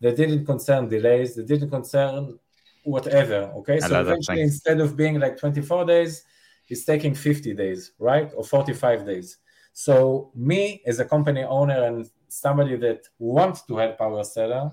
They 0.00 0.14
didn't 0.14 0.44
concern 0.46 0.88
delays. 0.88 1.36
They 1.36 1.44
didn't 1.44 1.70
concern 1.70 2.38
whatever. 2.84 3.40
Okay, 3.58 3.78
so 3.80 4.00
eventually, 4.00 4.42
instead 4.42 4.80
of 4.80 4.96
being 4.96 5.20
like 5.20 5.36
24 5.38 5.84
days, 5.84 6.24
it's 6.68 6.84
taking 6.84 7.14
50 7.14 7.54
days, 7.54 7.92
right? 7.98 8.30
Or 8.36 8.44
45 8.44 9.06
days. 9.06 9.38
So 9.72 10.30
me 10.34 10.82
as 10.86 11.00
a 11.00 11.04
company 11.04 11.44
owner 11.44 11.84
and 11.84 12.08
somebody 12.28 12.76
that 12.76 13.02
wants 13.18 13.62
to 13.62 13.76
help 13.76 14.00
our 14.00 14.24
seller, 14.24 14.72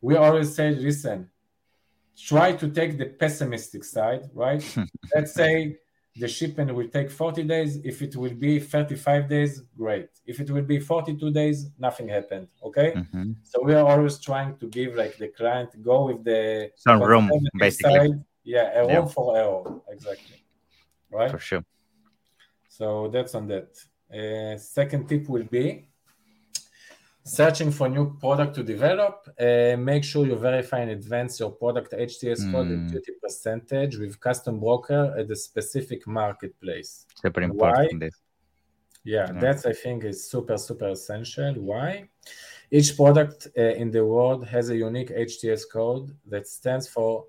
we 0.00 0.16
always 0.16 0.54
say, 0.54 0.70
listen, 0.74 1.30
try 2.26 2.52
to 2.52 2.68
take 2.68 2.98
the 2.98 3.06
pessimistic 3.06 3.84
side, 3.84 4.28
right? 4.34 4.62
Let's 5.14 5.34
say 5.34 5.76
the 6.16 6.28
shipment 6.28 6.74
will 6.74 6.88
take 6.88 7.10
40 7.10 7.44
days. 7.44 7.76
If 7.84 8.02
it 8.02 8.16
will 8.16 8.34
be 8.34 8.58
35 8.58 9.28
days, 9.28 9.62
great. 9.76 10.08
If 10.26 10.40
it 10.40 10.50
will 10.50 10.62
be 10.62 10.80
42 10.80 11.30
days, 11.30 11.70
nothing 11.78 12.08
happened. 12.08 12.48
Okay. 12.62 12.92
Mm-hmm. 12.96 13.32
So 13.44 13.62
we 13.62 13.74
are 13.74 13.86
always 13.86 14.18
trying 14.18 14.56
to 14.58 14.66
give 14.66 14.94
like 14.94 15.16
the 15.16 15.28
client 15.28 15.80
go 15.82 16.06
with 16.06 16.24
the 16.24 16.70
some 16.76 17.02
room, 17.02 17.30
basically. 17.56 18.08
Side. 18.08 18.24
Yeah, 18.44 18.80
a 18.80 18.80
room 18.80 18.90
yeah. 18.90 19.06
for 19.06 19.36
error. 19.36 19.80
Exactly. 19.90 20.42
Right. 21.10 21.30
For 21.30 21.38
sure. 21.38 21.64
So 22.68 23.08
that's 23.08 23.34
on 23.34 23.46
that. 23.48 23.76
Uh, 24.12 24.56
second 24.58 25.08
tip 25.08 25.28
will 25.28 25.44
be 25.44 25.87
searching 27.24 27.70
for 27.70 27.88
new 27.88 28.16
product 28.18 28.54
to 28.54 28.62
develop 28.62 29.28
uh, 29.40 29.76
make 29.76 30.02
sure 30.02 30.26
you 30.26 30.36
verify 30.36 30.80
in 30.80 30.90
advance 30.90 31.38
your 31.40 31.50
product 31.50 31.92
hts 31.92 32.40
mm. 32.40 32.52
code 32.52 32.68
and 32.68 32.88
hmm. 32.88 32.94
duty 32.94 33.12
percentage 33.22 33.98
with 33.98 34.18
custom 34.20 34.58
broker 34.58 35.14
at 35.18 35.28
the 35.28 35.36
specific 35.36 36.06
marketplace 36.06 37.06
super 37.22 37.42
important 37.42 38.02
why? 38.02 38.10
Yeah, 39.04 39.32
yeah, 39.32 39.40
that's 39.40 39.66
i 39.66 39.72
think 39.72 40.04
is 40.04 40.30
super 40.30 40.56
super 40.56 40.88
essential 40.88 41.54
why 41.54 42.08
each 42.70 42.96
product 42.96 43.48
uh, 43.56 43.62
in 43.62 43.90
the 43.90 44.04
world 44.04 44.46
has 44.46 44.70
a 44.70 44.76
unique 44.76 45.10
hts 45.10 45.62
code 45.70 46.16
that 46.26 46.46
stands 46.46 46.88
for 46.88 47.24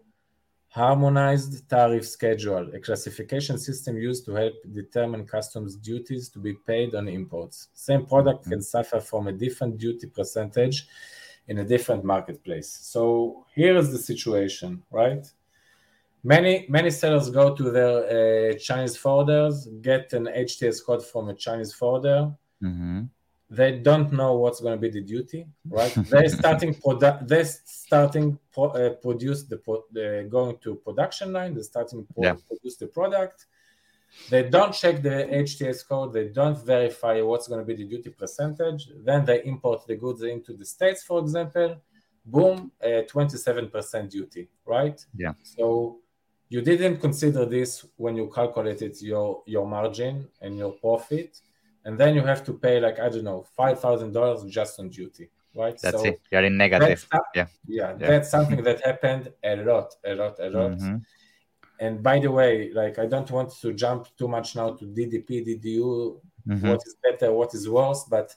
Harmonized 0.69 1.67
Tariff 1.67 2.07
Schedule, 2.07 2.69
a 2.75 2.79
classification 2.79 3.57
system 3.57 3.97
used 3.97 4.23
to 4.25 4.33
help 4.33 4.53
determine 4.71 5.25
customs 5.25 5.75
duties 5.75 6.29
to 6.29 6.39
be 6.39 6.53
paid 6.53 6.93
on 6.93 7.07
imports. 7.07 7.69
Same 7.73 8.05
product 8.05 8.47
can 8.47 8.61
suffer 8.61 8.99
from 8.99 9.27
a 9.27 9.31
different 9.31 9.79
duty 9.79 10.05
percentage 10.07 10.87
in 11.47 11.57
a 11.57 11.63
different 11.63 12.03
marketplace. 12.03 12.69
So 12.83 13.45
here 13.55 13.75
is 13.77 13.91
the 13.91 13.97
situation, 13.97 14.83
right? 14.91 15.25
Many 16.23 16.67
many 16.69 16.91
sellers 16.91 17.31
go 17.31 17.55
to 17.55 17.71
their 17.71 18.51
uh, 18.51 18.57
Chinese 18.59 18.95
forwarders, 18.95 19.81
get 19.81 20.13
an 20.13 20.25
HTS 20.25 20.85
code 20.85 21.03
from 21.03 21.29
a 21.29 21.33
Chinese 21.33 21.73
forwarder. 21.73 22.31
Mm-hmm 22.61 23.05
they 23.49 23.79
don't 23.79 24.13
know 24.13 24.35
what's 24.35 24.59
going 24.59 24.77
to 24.77 24.81
be 24.81 24.89
the 24.89 25.01
duty, 25.01 25.47
right? 25.67 25.93
they're 26.09 26.29
starting 26.29 26.73
produ- 26.73 27.27
they're 27.27 27.45
starting 27.45 28.37
pro- 28.53 28.71
uh, 28.71 28.91
produce 28.91 29.43
the 29.43 29.57
pro- 29.57 29.85
they're 29.91 30.23
going 30.25 30.57
to 30.59 30.75
production 30.75 31.33
line. 31.33 31.55
They're 31.55 31.63
starting 31.63 32.05
pro- 32.13 32.23
yeah. 32.23 32.35
produce 32.47 32.77
the 32.77 32.87
product. 32.87 33.47
They 34.29 34.49
don't 34.49 34.73
check 34.73 35.01
the 35.01 35.27
HTS 35.31 35.87
code. 35.87 36.13
They 36.13 36.29
don't 36.29 36.57
verify 36.63 37.21
what's 37.21 37.47
going 37.47 37.59
to 37.59 37.65
be 37.65 37.75
the 37.75 37.87
duty 37.87 38.09
percentage. 38.09 38.89
Then 39.03 39.25
they 39.25 39.43
import 39.43 39.85
the 39.87 39.95
goods 39.95 40.23
into 40.23 40.53
the 40.53 40.65
states, 40.65 41.03
for 41.03 41.19
example. 41.19 41.77
Boom, 42.25 42.71
twenty-seven 43.07 43.69
percent 43.69 44.11
duty, 44.11 44.49
right? 44.65 45.03
Yeah. 45.15 45.33
So 45.43 45.99
you 46.49 46.61
didn't 46.61 46.97
consider 46.97 47.45
this 47.45 47.85
when 47.95 48.15
you 48.15 48.29
calculated 48.33 48.99
your 49.01 49.41
your 49.45 49.65
margin 49.65 50.27
and 50.41 50.57
your 50.57 50.73
profit 50.73 51.39
and 51.89 51.97
then 51.97 52.13
you 52.13 52.21
have 52.21 52.43
to 52.45 52.53
pay 52.53 52.79
like 52.79 52.99
I 52.99 53.09
don't 53.09 53.23
know 53.23 53.41
five 53.57 53.79
thousand 53.79 54.11
dollars 54.13 54.43
just 54.45 54.79
on 54.79 54.89
duty, 54.89 55.25
right? 55.55 55.77
That's 55.81 55.99
so 55.99 56.05
it. 56.05 56.21
You're 56.31 56.43
in 56.43 56.55
negative. 56.55 57.07
yeah. 57.11 57.47
yeah, 57.67 57.95
yeah, 57.99 58.07
That's 58.09 58.29
something 58.29 58.61
that 58.67 58.85
happened 58.85 59.33
a 59.43 59.55
lot, 59.69 59.95
a 60.05 60.13
lot, 60.13 60.35
a 60.39 60.49
lot. 60.51 60.73
Mm-hmm. 60.77 60.97
And 61.79 62.03
by 62.03 62.19
the 62.19 62.29
way, 62.29 62.71
like 62.81 62.99
I 62.99 63.07
don't 63.07 63.31
want 63.31 63.49
to 63.61 63.73
jump 63.73 64.01
too 64.19 64.27
much 64.27 64.55
now 64.55 64.69
to 64.77 64.85
DDP, 64.85 65.29
DDU, 65.47 66.19
mm-hmm. 66.47 66.69
what 66.69 66.81
is 66.85 66.95
better, 67.01 67.33
what 67.33 67.55
is 67.55 67.67
worse, 67.67 68.03
but 68.03 68.35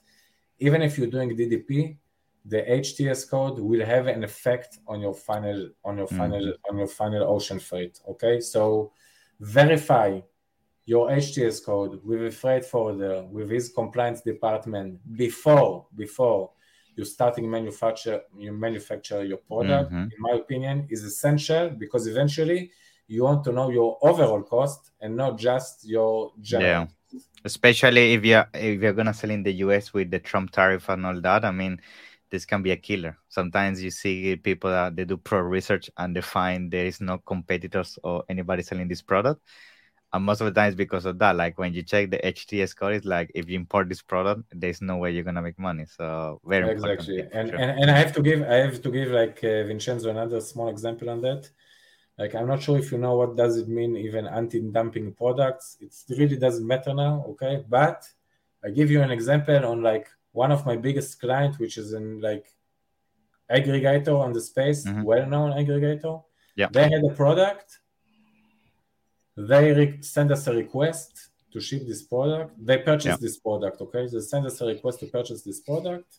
even 0.58 0.80
if 0.80 0.96
you're 0.96 1.14
doing 1.16 1.36
DDP, 1.36 1.98
the 2.46 2.62
HTS 2.62 3.28
code 3.28 3.58
will 3.58 3.84
have 3.84 4.06
an 4.06 4.24
effect 4.24 4.78
on 4.88 5.02
your 5.02 5.14
final 5.14 5.68
on 5.84 5.98
your 5.98 6.06
final 6.06 6.40
mm-hmm. 6.40 6.70
on 6.70 6.78
your 6.78 6.92
final 7.00 7.22
ocean 7.34 7.60
freight. 7.68 8.00
Okay, 8.12 8.40
so 8.40 8.92
verify 9.40 10.20
your 10.84 11.08
HTS 11.10 11.64
code 11.64 12.00
with 12.04 12.26
a 12.26 12.30
freight 12.30 12.64
forwarder, 12.64 13.24
with 13.30 13.50
his 13.50 13.68
compliance 13.70 14.20
department 14.20 14.98
before 15.16 15.86
before 15.94 16.50
you 16.96 17.04
starting 17.04 17.50
manufacture 17.50 18.20
you 18.36 18.52
manufacture 18.52 19.24
your 19.24 19.38
product, 19.38 19.90
mm-hmm. 19.92 20.02
in 20.02 20.18
my 20.18 20.32
opinion, 20.32 20.86
is 20.90 21.04
essential 21.04 21.70
because 21.70 22.06
eventually 22.06 22.70
you 23.06 23.22
want 23.22 23.44
to 23.44 23.52
know 23.52 23.70
your 23.70 23.98
overall 24.02 24.42
cost 24.42 24.90
and 25.00 25.16
not 25.16 25.38
just 25.38 25.86
your 25.88 26.32
general. 26.40 26.88
Yeah. 27.12 27.20
Especially 27.44 28.14
if 28.14 28.24
you're 28.24 28.48
if 28.54 28.80
you're 28.80 28.92
gonna 28.92 29.14
sell 29.14 29.30
in 29.30 29.42
the 29.42 29.52
US 29.66 29.92
with 29.92 30.10
the 30.10 30.18
Trump 30.18 30.50
tariff 30.50 30.88
and 30.88 31.06
all 31.06 31.20
that. 31.20 31.44
I 31.44 31.50
mean, 31.50 31.80
this 32.30 32.44
can 32.44 32.62
be 32.62 32.70
a 32.72 32.76
killer. 32.76 33.18
Sometimes 33.28 33.82
you 33.82 33.90
see 33.90 34.36
people 34.36 34.70
that 34.70 34.96
they 34.96 35.04
do 35.04 35.16
pro 35.16 35.40
research 35.40 35.90
and 35.96 36.16
they 36.16 36.22
find 36.22 36.70
there 36.70 36.86
is 36.86 37.00
no 37.00 37.18
competitors 37.18 37.98
or 38.02 38.24
anybody 38.28 38.62
selling 38.62 38.88
this 38.88 39.02
product 39.02 39.42
and 40.12 40.24
most 40.24 40.40
of 40.40 40.46
the 40.46 40.60
times 40.60 40.74
because 40.74 41.06
of 41.06 41.18
that. 41.18 41.36
Like 41.36 41.58
when 41.58 41.72
you 41.72 41.82
check 41.82 42.10
the 42.10 42.18
hts 42.18 42.76
code 42.76 42.94
it's 42.94 43.06
like 43.06 43.30
if 43.34 43.48
you 43.48 43.56
import 43.56 43.88
this 43.88 44.02
product 44.02 44.42
there's 44.52 44.82
no 44.82 44.96
way 44.96 45.10
you're 45.10 45.24
gonna 45.24 45.42
make 45.42 45.58
money. 45.58 45.86
So 45.86 46.40
very 46.44 46.70
exactly. 46.70 47.20
and, 47.32 47.50
sure. 47.50 47.58
and 47.58 47.80
and 47.80 47.90
i 47.90 47.96
have 47.96 48.12
to 48.14 48.22
give 48.22 48.42
i 48.42 48.54
have 48.54 48.82
to 48.82 48.90
give 48.90 49.10
like 49.10 49.38
uh, 49.42 49.64
vincenzo 49.64 50.10
another 50.10 50.40
small 50.40 50.68
example 50.68 51.08
on 51.10 51.20
that. 51.22 51.50
Like 52.18 52.34
i'm 52.34 52.46
not 52.46 52.62
sure 52.62 52.78
if 52.78 52.92
you 52.92 52.98
know 52.98 53.16
what 53.16 53.36
does 53.36 53.56
it 53.56 53.68
mean 53.68 53.96
even 53.96 54.26
anti-dumping 54.26 55.14
products. 55.14 55.78
It 55.80 55.94
really 56.18 56.36
doesn't 56.36 56.66
matter 56.66 56.94
now 56.94 57.24
okay? 57.30 57.64
But 57.68 58.06
i 58.64 58.70
give 58.70 58.90
you 58.90 59.02
an 59.02 59.10
example 59.10 59.64
on 59.64 59.82
like 59.82 60.08
one 60.32 60.52
of 60.52 60.64
my 60.66 60.76
biggest 60.76 61.20
client 61.20 61.58
which 61.58 61.76
is 61.78 61.92
in 61.94 62.20
like 62.20 62.46
aggregator 63.50 64.18
on 64.18 64.32
the 64.32 64.40
space 64.40 64.86
mm-hmm. 64.86 65.02
well-known 65.02 65.52
aggregator. 65.52 66.22
Yeah. 66.54 66.68
They 66.70 66.84
had 66.84 67.02
a 67.04 67.14
product 67.14 67.78
they 69.36 69.72
re- 69.72 70.02
send 70.02 70.30
us 70.32 70.46
a 70.46 70.52
request 70.52 71.30
to 71.52 71.60
ship 71.60 71.82
this 71.86 72.02
product. 72.02 72.54
They 72.64 72.78
purchase 72.78 73.06
yeah. 73.06 73.16
this 73.20 73.38
product, 73.38 73.80
okay? 73.80 74.06
They 74.10 74.20
send 74.20 74.46
us 74.46 74.60
a 74.60 74.66
request 74.66 75.00
to 75.00 75.06
purchase 75.06 75.42
this 75.42 75.60
product. 75.60 76.10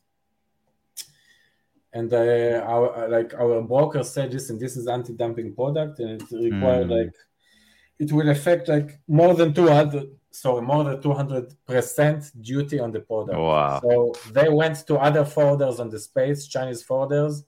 And 1.92 2.12
uh, 2.12 2.64
our 2.66 3.08
like 3.08 3.34
our 3.36 3.62
broker 3.62 4.04
said, 4.04 4.34
listen, 4.34 4.58
this 4.58 4.76
is 4.76 4.88
anti-dumping 4.88 5.54
product, 5.54 6.00
and 6.00 6.22
it 6.22 6.32
required 6.32 6.88
mm. 6.88 6.98
like 6.98 7.14
it 8.00 8.12
will 8.12 8.30
affect 8.30 8.68
like 8.68 9.00
more 9.08 9.34
than 9.36 9.54
200 9.54 10.10
sorry 10.32 10.62
more 10.62 10.84
than 10.84 11.02
200 11.02 11.54
percent 11.66 12.32
duty 12.42 12.80
on 12.80 12.92
the 12.92 13.00
product 13.00 13.38
wow. 13.38 13.80
so 13.82 14.14
they 14.32 14.50
went 14.50 14.78
to 14.88 14.98
other 14.98 15.24
forwarders 15.24 15.80
on 15.80 15.90
the 15.90 16.00
space 16.00 16.48
chinese 16.48 16.84
forwarders 16.84 17.44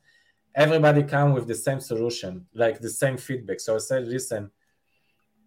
everybody 0.54 1.01
come 1.01 1.34
with 1.34 1.47
the 1.47 1.56
same 1.56 1.80
solution 1.80 2.45
like 2.54 2.80
the 2.80 2.89
same 2.89 3.17
feedback 3.17 3.60
so 3.60 3.75
i 3.75 3.80
said 3.80 4.08
listen 4.08 4.51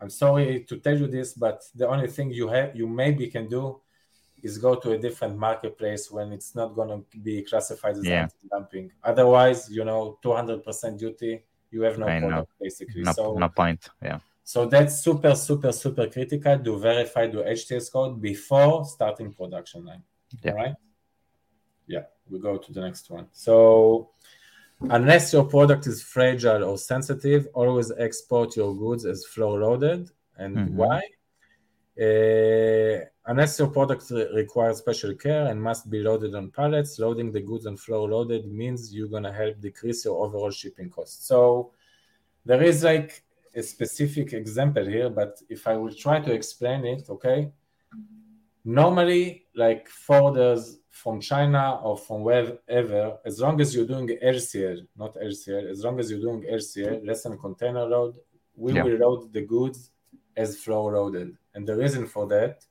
I'm 0.00 0.10
sorry 0.10 0.64
to 0.68 0.78
tell 0.78 0.96
you 0.96 1.06
this, 1.06 1.34
but 1.34 1.62
the 1.74 1.88
only 1.88 2.08
thing 2.08 2.30
you 2.30 2.48
have 2.48 2.76
you 2.76 2.86
maybe 2.86 3.26
can 3.28 3.48
do 3.48 3.80
is 4.42 4.58
go 4.58 4.74
to 4.76 4.92
a 4.92 4.98
different 4.98 5.36
marketplace 5.36 6.10
when 6.10 6.32
it's 6.32 6.54
not 6.54 6.74
going 6.74 6.88
to 6.88 7.18
be 7.18 7.42
classified 7.42 7.96
as 7.96 8.06
yeah. 8.06 8.22
anti-dumping. 8.22 8.92
Otherwise, 9.02 9.68
you 9.70 9.84
know, 9.84 10.18
200% 10.24 10.98
duty, 10.98 11.42
you 11.70 11.82
have 11.82 11.98
no 11.98 12.06
I 12.06 12.20
product 12.20 12.52
basically. 12.60 13.02
No, 13.02 13.12
so 13.12 13.34
no 13.34 13.48
point. 13.48 13.88
Yeah. 14.02 14.20
So 14.44 14.64
that's 14.64 15.02
super, 15.02 15.34
super, 15.34 15.72
super 15.72 16.06
critical 16.06 16.58
to 16.58 16.78
verify 16.78 17.26
the 17.26 17.42
HTS 17.42 17.92
code 17.92 18.22
before 18.22 18.84
starting 18.84 19.32
production 19.32 19.84
line. 19.84 20.02
Yeah. 20.42 20.52
All 20.52 20.56
right. 20.56 20.74
Yeah, 21.86 22.04
we 22.30 22.38
go 22.38 22.56
to 22.56 22.72
the 22.72 22.80
next 22.80 23.10
one. 23.10 23.26
So 23.32 24.10
Unless 24.80 25.32
your 25.32 25.44
product 25.44 25.86
is 25.86 26.02
fragile 26.02 26.62
or 26.62 26.78
sensitive, 26.78 27.48
always 27.52 27.90
export 27.98 28.56
your 28.56 28.76
goods 28.76 29.04
as 29.04 29.24
floor 29.26 29.58
loaded. 29.58 30.10
And 30.36 30.56
mm-hmm. 30.56 30.76
why? 30.76 31.00
Uh, 32.00 33.04
unless 33.26 33.58
your 33.58 33.68
product 33.68 34.04
re- 34.10 34.28
requires 34.32 34.78
special 34.78 35.14
care 35.14 35.46
and 35.46 35.60
must 35.60 35.90
be 35.90 36.00
loaded 36.00 36.34
on 36.36 36.52
pallets, 36.52 37.00
loading 37.00 37.32
the 37.32 37.40
goods 37.40 37.66
on 37.66 37.76
floor 37.76 38.08
loaded 38.08 38.46
means 38.46 38.94
you're 38.94 39.08
gonna 39.08 39.32
help 39.32 39.60
decrease 39.60 40.04
your 40.04 40.24
overall 40.24 40.52
shipping 40.52 40.90
cost. 40.90 41.26
So 41.26 41.72
there 42.46 42.62
is 42.62 42.84
like 42.84 43.24
a 43.54 43.62
specific 43.62 44.32
example 44.32 44.86
here, 44.86 45.10
but 45.10 45.42
if 45.48 45.66
I 45.66 45.76
will 45.76 45.92
try 45.92 46.20
to 46.20 46.32
explain 46.32 46.84
it, 46.84 47.10
okay. 47.10 47.50
Normally, 48.64 49.46
like 49.56 49.88
forwarders 49.88 50.76
from 50.90 51.20
China 51.20 51.80
or 51.82 51.96
from 51.96 52.22
wherever, 52.22 53.18
as 53.24 53.40
long 53.40 53.60
as 53.60 53.74
you're 53.74 53.86
doing 53.86 54.08
LCL, 54.22 54.86
not 54.96 55.14
LCL, 55.14 55.70
as 55.70 55.84
long 55.84 56.00
as 56.00 56.10
you're 56.10 56.20
doing 56.20 56.42
LCL, 56.42 57.06
less 57.06 57.22
than 57.22 57.38
container 57.38 57.84
load, 57.84 58.16
we 58.54 58.72
yeah. 58.72 58.82
will 58.82 58.96
load 58.96 59.32
the 59.32 59.42
goods 59.42 59.90
as 60.36 60.56
floor 60.56 60.94
loaded. 60.94 61.36
And 61.54 61.66
the 61.66 61.76
reason 61.76 62.06
for 62.06 62.26
that, 62.28 62.64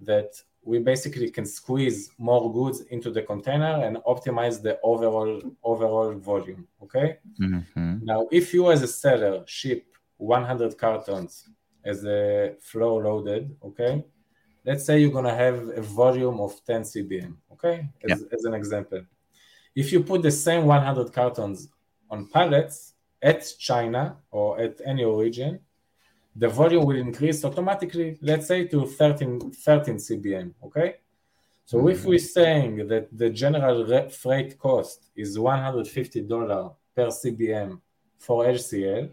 that 0.00 0.32
we 0.64 0.78
basically 0.78 1.30
can 1.30 1.44
squeeze 1.44 2.10
more 2.18 2.52
goods 2.52 2.82
into 2.90 3.10
the 3.10 3.22
container 3.22 3.84
and 3.84 3.96
optimize 4.06 4.62
the 4.62 4.78
overall 4.82 5.42
overall 5.64 6.12
volume. 6.14 6.66
Okay. 6.82 7.18
Mm-hmm. 7.40 7.98
Now, 8.04 8.28
if 8.30 8.54
you 8.54 8.70
as 8.70 8.82
a 8.82 8.88
seller 8.88 9.42
ship 9.46 9.84
100 10.18 10.78
cartons 10.78 11.48
as 11.84 12.04
a 12.04 12.54
floor 12.60 13.02
loaded, 13.02 13.56
okay, 13.64 14.04
let's 14.64 14.84
say 14.84 15.00
you're 15.00 15.10
going 15.10 15.24
to 15.24 15.34
have 15.34 15.68
a 15.68 15.82
volume 15.82 16.40
of 16.40 16.64
10 16.64 16.82
CBM, 16.82 17.34
okay, 17.52 17.88
as, 18.08 18.20
yeah. 18.20 18.26
as, 18.32 18.44
an 18.44 18.54
example. 18.54 19.02
If 19.74 19.92
you 19.92 20.02
put 20.02 20.22
the 20.22 20.30
same 20.30 20.66
100 20.66 21.12
cartons 21.12 21.68
on 22.10 22.26
pallets 22.26 22.94
at 23.20 23.46
China 23.58 24.16
or 24.30 24.60
at 24.60 24.80
any 24.84 25.04
origin, 25.04 25.60
the 26.34 26.48
volume 26.48 26.86
will 26.86 26.96
increase 26.96 27.44
automatically, 27.44 28.18
let's 28.22 28.46
say 28.46 28.66
to 28.66 28.86
13, 28.86 29.52
13 29.52 29.96
CBM, 29.96 30.52
okay? 30.64 30.96
So 31.64 31.78
mm-hmm. 31.78 31.88
if 31.88 32.04
we're 32.04 32.18
saying 32.18 32.88
that 32.88 33.16
the 33.16 33.30
general 33.30 34.08
freight 34.08 34.58
cost 34.58 35.10
is 35.14 35.36
$150 35.36 36.74
per 36.94 37.06
CBM 37.06 37.80
for 38.18 38.44
HCL, 38.44 39.10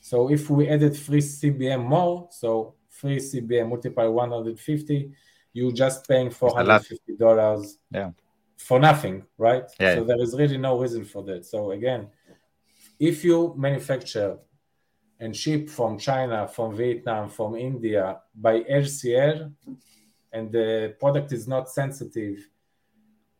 so 0.00 0.30
if 0.30 0.48
we 0.48 0.68
added 0.68 0.96
3 0.96 1.18
CBM 1.20 1.84
more, 1.84 2.28
so 2.30 2.74
3 3.00 3.16
CBM 3.16 3.68
multiplied 3.68 4.08
150, 4.08 5.12
you're 5.52 5.72
just 5.72 6.06
paying 6.08 6.30
$450 6.30 7.76
yeah. 7.90 8.10
for 8.56 8.78
nothing, 8.78 9.24
right? 9.36 9.64
Yeah. 9.80 9.96
So 9.96 10.04
there 10.04 10.20
is 10.20 10.34
really 10.36 10.58
no 10.58 10.78
reason 10.78 11.04
for 11.04 11.22
that. 11.24 11.46
So 11.46 11.70
again, 11.72 12.08
if 12.98 13.24
you 13.24 13.54
manufacture 13.56 14.38
and 15.20 15.34
ship 15.34 15.68
from 15.68 15.98
China, 15.98 16.46
from 16.48 16.76
Vietnam, 16.76 17.28
from 17.28 17.56
India 17.56 18.20
by 18.34 18.60
HCL, 18.60 19.52
and 20.32 20.52
the 20.52 20.94
product 21.00 21.32
is 21.32 21.48
not 21.48 21.68
sensitive 21.68 22.48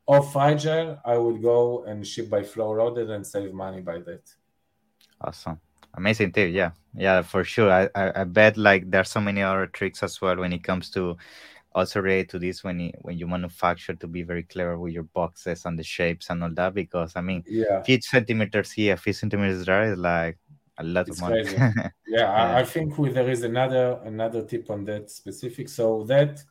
or 0.06 0.22
fragile, 0.22 0.98
I 1.04 1.18
would 1.18 1.42
go 1.42 1.84
and 1.84 2.06
ship 2.06 2.30
by 2.30 2.42
floor 2.42 2.78
loaded 2.78 3.10
and 3.10 3.26
save 3.26 3.52
money 3.52 3.82
by 3.82 3.98
that. 3.98 4.22
Awesome. 5.20 5.60
Amazing 5.94 6.32
tip. 6.32 6.52
Yeah. 6.52 6.70
Yeah, 6.94 7.22
for 7.22 7.44
sure. 7.44 7.70
I, 7.70 7.88
I, 7.94 8.20
I 8.20 8.24
bet 8.24 8.56
like 8.56 8.90
there's 8.90 9.10
so 9.10 9.20
many 9.20 9.42
other 9.42 9.66
tricks 9.66 10.02
as 10.02 10.20
well 10.20 10.36
when 10.36 10.52
it 10.52 10.64
comes 10.64 10.90
to 10.90 11.16
also 11.74 12.00
related 12.00 12.30
to 12.30 12.38
this 12.38 12.64
when 12.64 12.80
you 12.80 12.92
when 13.02 13.18
you 13.18 13.26
manufacture 13.26 13.94
to 13.94 14.06
be 14.08 14.22
very 14.22 14.42
clever 14.42 14.78
with 14.78 14.92
your 14.92 15.04
boxes 15.04 15.64
and 15.64 15.78
the 15.78 15.82
shapes 15.82 16.30
and 16.30 16.42
all 16.42 16.50
that 16.50 16.74
because 16.74 17.12
I 17.14 17.20
mean 17.20 17.44
yeah 17.46 17.82
few 17.82 18.00
centimeters 18.00 18.72
here, 18.72 18.96
few 18.96 19.12
centimeters 19.12 19.66
there 19.66 19.92
is 19.92 19.98
like 19.98 20.38
a 20.78 20.84
lot 20.84 21.08
it's 21.08 21.20
of 21.20 21.28
money. 21.28 21.42
yeah, 21.52 21.72
yeah. 22.06 22.56
I, 22.56 22.64
think 22.64 22.96
we, 22.98 23.10
there 23.10 23.28
is 23.28 23.42
another 23.42 24.00
another 24.04 24.42
tip 24.42 24.70
on 24.70 24.84
that 24.84 25.10
specific. 25.10 25.68
So 25.68 26.04
that 26.04 26.42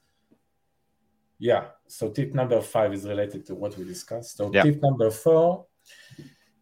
yeah, 1.39 1.65
so 1.87 2.09
tip 2.09 2.33
number 2.33 2.61
five 2.61 2.93
is 2.93 3.05
related 3.05 3.45
to 3.47 3.55
what 3.55 3.77
we 3.77 3.85
discussed. 3.85 4.37
So 4.37 4.51
yeah. 4.53 4.63
tip 4.63 4.81
number 4.81 5.09
four. 5.11 5.65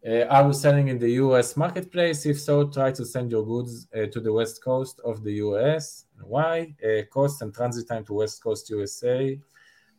Uh, 0.04 0.24
are 0.26 0.46
you 0.46 0.52
selling 0.52 0.88
in 0.88 0.98
the 0.98 1.10
US 1.22 1.56
marketplace? 1.56 2.26
If 2.26 2.40
so, 2.40 2.68
try 2.68 2.92
to 2.92 3.04
send 3.04 3.30
your 3.30 3.44
goods 3.44 3.88
uh, 3.94 4.06
to 4.06 4.20
the 4.20 4.32
west 4.32 4.62
coast 4.62 5.00
of 5.04 5.22
the 5.22 5.34
US. 5.34 6.06
Why? 6.22 6.74
Uh, 6.84 7.02
cost 7.10 7.42
and 7.42 7.54
transit 7.54 7.88
time 7.88 8.04
to 8.06 8.14
West 8.14 8.42
Coast 8.42 8.70
USA 8.70 9.38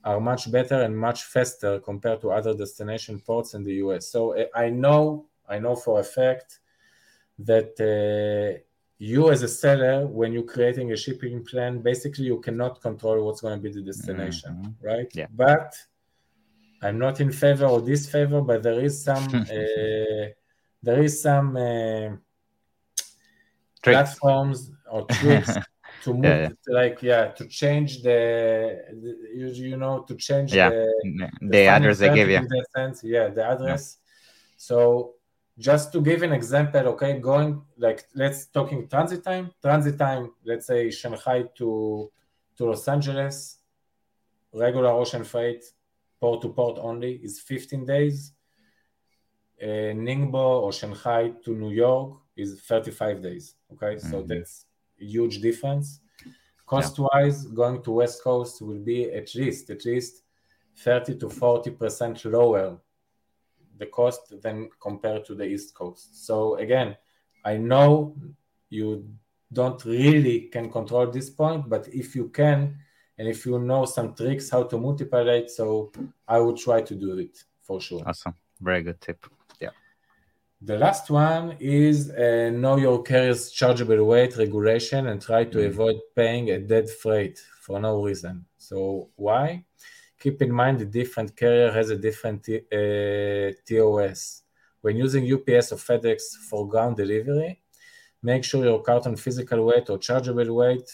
are 0.03 0.19
much 0.19 0.51
better 0.51 0.81
and 0.81 0.97
much 0.97 1.23
faster 1.23 1.79
compared 1.79 2.21
to 2.21 2.31
other 2.31 2.53
destination 2.53 3.19
ports 3.19 3.53
in 3.53 3.63
the 3.63 3.75
US. 3.83 4.07
So 4.07 4.47
I 4.55 4.69
know, 4.69 5.25
I 5.47 5.59
know 5.59 5.75
for 5.75 5.99
a 5.99 6.03
fact 6.03 6.59
that 7.39 7.73
uh, 7.79 8.63
you 8.99 9.29
as 9.29 9.43
a 9.43 9.47
seller, 9.47 10.07
when 10.07 10.33
you're 10.33 10.43
creating 10.43 10.91
a 10.91 10.97
shipping 10.97 11.43
plan, 11.43 11.79
basically 11.79 12.25
you 12.25 12.39
cannot 12.39 12.81
control 12.81 13.25
what's 13.25 13.41
going 13.41 13.57
to 13.57 13.61
be 13.61 13.71
the 13.71 13.81
destination, 13.81 14.53
mm-hmm. 14.53 14.87
right? 14.87 15.07
Yeah. 15.13 15.27
But 15.35 15.75
I'm 16.81 16.99
not 16.99 17.19
in 17.19 17.31
favor 17.31 17.65
or 17.65 17.81
disfavor, 17.81 18.41
but 18.41 18.63
there 18.63 18.79
is 18.79 19.03
some 19.03 19.23
uh, 19.33 20.27
there 20.83 21.01
is 21.01 21.21
some 21.21 21.57
uh, 21.57 22.09
platforms 23.81 24.71
or 24.89 25.05
tricks 25.05 25.51
to 26.03 26.13
move 26.13 26.23
yeah, 26.25 26.41
yeah. 26.41 26.49
like 26.67 27.01
yeah 27.01 27.27
to 27.29 27.47
change 27.47 28.03
the, 28.03 28.83
the 29.01 29.17
you, 29.35 29.47
you, 29.47 29.77
know 29.77 30.01
to 30.01 30.15
change 30.15 30.53
yeah. 30.53 30.69
the, 30.69 30.91
the, 31.41 31.47
the 31.49 31.65
address 31.65 31.99
they 31.99 32.13
give 32.13 32.29
you. 32.29 32.47
Sense, 32.75 33.03
yeah, 33.03 33.27
the 33.29 33.43
address. 33.43 33.97
So 34.55 35.15
just 35.57 35.91
to 35.93 36.01
give 36.01 36.21
an 36.21 36.33
example, 36.33 36.87
okay, 36.89 37.19
going 37.19 37.63
like 37.77 38.05
let's 38.13 38.45
talking 38.47 38.87
transit 38.87 39.23
time. 39.23 39.51
Transit 39.61 39.97
time, 39.97 40.31
let's 40.45 40.67
say 40.67 40.91
Shanghai 40.91 41.45
to 41.55 42.11
to 42.57 42.65
Los 42.65 42.87
Angeles, 42.87 43.57
regular 44.53 44.89
ocean 44.89 45.23
freight, 45.23 45.63
port 46.19 46.41
to 46.41 46.49
port 46.49 46.77
only 46.79 47.13
is 47.23 47.39
15 47.41 47.85
days. 47.85 48.33
Uh, 49.61 49.93
Ningbo 50.05 50.61
or 50.63 50.71
Shanghai 50.71 51.33
to 51.43 51.51
New 51.55 51.71
York 51.71 52.19
is 52.35 52.61
35 52.61 53.21
days. 53.21 53.55
Okay, 53.73 53.95
mm-hmm. 53.95 54.11
so 54.11 54.21
that's 54.21 54.65
huge 54.97 55.41
difference. 55.41 55.99
Cost 56.65 56.99
wise, 56.99 57.45
yeah. 57.45 57.55
going 57.55 57.81
to 57.83 57.91
West 57.91 58.23
Coast 58.23 58.61
will 58.61 58.79
be 58.79 59.11
at 59.11 59.33
least 59.35 59.69
at 59.69 59.85
least 59.85 60.23
30 60.79 61.17
to 61.17 61.29
40 61.29 61.71
percent 61.71 62.25
lower 62.25 62.77
the 63.77 63.85
cost 63.85 64.41
than 64.41 64.69
compared 64.81 65.25
to 65.25 65.35
the 65.35 65.45
East 65.45 65.73
Coast. 65.73 66.25
So 66.25 66.55
again, 66.55 66.97
I 67.45 67.57
know 67.57 68.15
you 68.69 69.07
don't 69.51 69.83
really 69.85 70.41
can 70.51 70.69
control 70.69 71.07
this 71.07 71.29
point, 71.29 71.69
but 71.69 71.87
if 71.87 72.15
you 72.15 72.29
can, 72.29 72.77
and 73.17 73.27
if 73.27 73.45
you 73.45 73.59
know 73.59 73.85
some 73.85 74.13
tricks 74.13 74.49
how 74.49 74.63
to 74.63 74.77
multiply 74.77 75.21
it, 75.21 75.49
so 75.51 75.91
I 76.27 76.39
would 76.39 76.57
try 76.57 76.81
to 76.81 76.95
do 76.95 77.17
it 77.17 77.43
for 77.61 77.81
sure. 77.81 78.03
Awesome, 78.05 78.35
very 78.61 78.83
good 78.83 78.99
tip. 79.01 79.25
Yeah. 79.59 79.69
The 80.61 80.77
last 80.77 81.09
one 81.09 81.55
is 81.59 82.11
uh, 82.11 82.51
know 82.53 82.77
your 82.77 83.03
carrier's 83.03 83.51
chargeable 83.51 84.03
weight 84.05 84.37
regulation 84.37 85.07
and 85.07 85.21
try 85.21 85.43
to 85.45 85.57
mm. 85.57 85.67
avoid 85.67 85.97
paying 86.15 86.51
a 86.51 86.59
dead 86.59 86.89
freight 86.89 87.39
for 87.61 87.79
no 87.79 88.03
reason. 88.03 88.45
So 88.57 89.09
why? 89.15 89.65
keep 90.19 90.41
in 90.41 90.51
mind 90.51 90.79
the 90.79 90.85
different 90.85 91.35
carrier 91.35 91.71
has 91.71 91.89
a 91.89 91.97
different 91.97 92.43
t- 92.43 92.65
uh, 92.79 93.53
TOS. 93.67 94.43
When 94.81 94.97
using 94.97 95.31
UPS 95.31 95.71
or 95.73 95.77
FedEx 95.77 96.19
for 96.49 96.67
ground 96.67 96.97
delivery, 96.97 97.61
make 98.21 98.43
sure 98.43 98.63
your 98.63 98.81
carton 98.81 99.15
physical 99.15 99.65
weight 99.65 99.89
or 99.89 99.97
chargeable 99.97 100.53
weight 100.53 100.87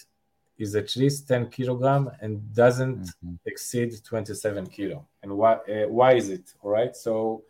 is 0.57 0.75
at 0.75 0.95
least 0.95 1.27
10 1.27 1.49
kilogram 1.49 2.11
and 2.21 2.53
doesn't 2.53 2.99
mm-hmm. 2.99 3.35
exceed 3.45 3.93
27 4.03 4.67
kilo. 4.67 5.07
And 5.21 5.37
why, 5.37 5.53
uh, 5.53 5.87
why 5.87 6.13
is 6.13 6.29
it? 6.29 6.53
All 6.61 6.71
right. 6.71 6.95
So 6.95 7.43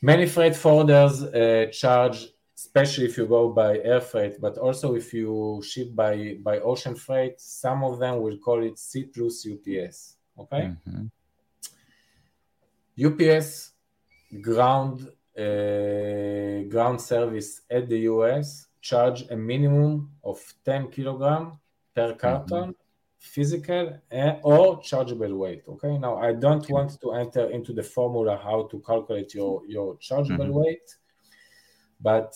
many 0.00 0.26
freight 0.26 0.52
forwarders 0.52 1.16
uh, 1.34 1.70
charge, 1.70 2.28
especially 2.56 3.06
if 3.06 3.16
you 3.18 3.26
go 3.26 3.48
by 3.48 3.78
air 3.78 4.00
freight, 4.00 4.40
but 4.40 4.56
also 4.58 4.94
if 4.94 5.12
you 5.12 5.62
ship 5.66 5.94
by, 5.94 6.38
by 6.42 6.60
ocean 6.60 6.94
freight, 6.94 7.40
some 7.40 7.82
of 7.82 7.98
them 7.98 8.20
will 8.20 8.38
call 8.38 8.62
it 8.62 8.78
C 8.78 9.04
plus 9.04 9.46
UPS. 9.46 10.16
Okay. 10.38 10.72
Mm-hmm. 10.88 11.06
UPS 13.06 13.72
ground 14.40 15.08
uh, 15.36 16.62
ground 16.68 17.00
service 17.00 17.62
at 17.68 17.88
the 17.88 17.98
US 18.00 18.68
charge 18.80 19.24
a 19.30 19.36
minimum 19.36 20.12
of 20.22 20.38
10 20.64 20.90
kilogram 20.90 21.58
per 21.94 22.14
carton, 22.14 22.70
mm-hmm. 22.70 22.70
physical 23.18 23.98
uh, 24.12 24.34
or 24.42 24.80
chargeable 24.82 25.34
weight. 25.36 25.62
Okay. 25.68 25.98
Now 25.98 26.16
I 26.16 26.32
don't 26.32 26.68
want 26.70 27.00
to 27.00 27.12
enter 27.12 27.50
into 27.50 27.72
the 27.72 27.82
formula 27.82 28.40
how 28.42 28.68
to 28.70 28.80
calculate 28.80 29.34
your 29.34 29.62
your 29.66 29.96
chargeable 29.98 30.46
mm-hmm. 30.46 30.64
weight, 30.64 30.96
but 32.00 32.34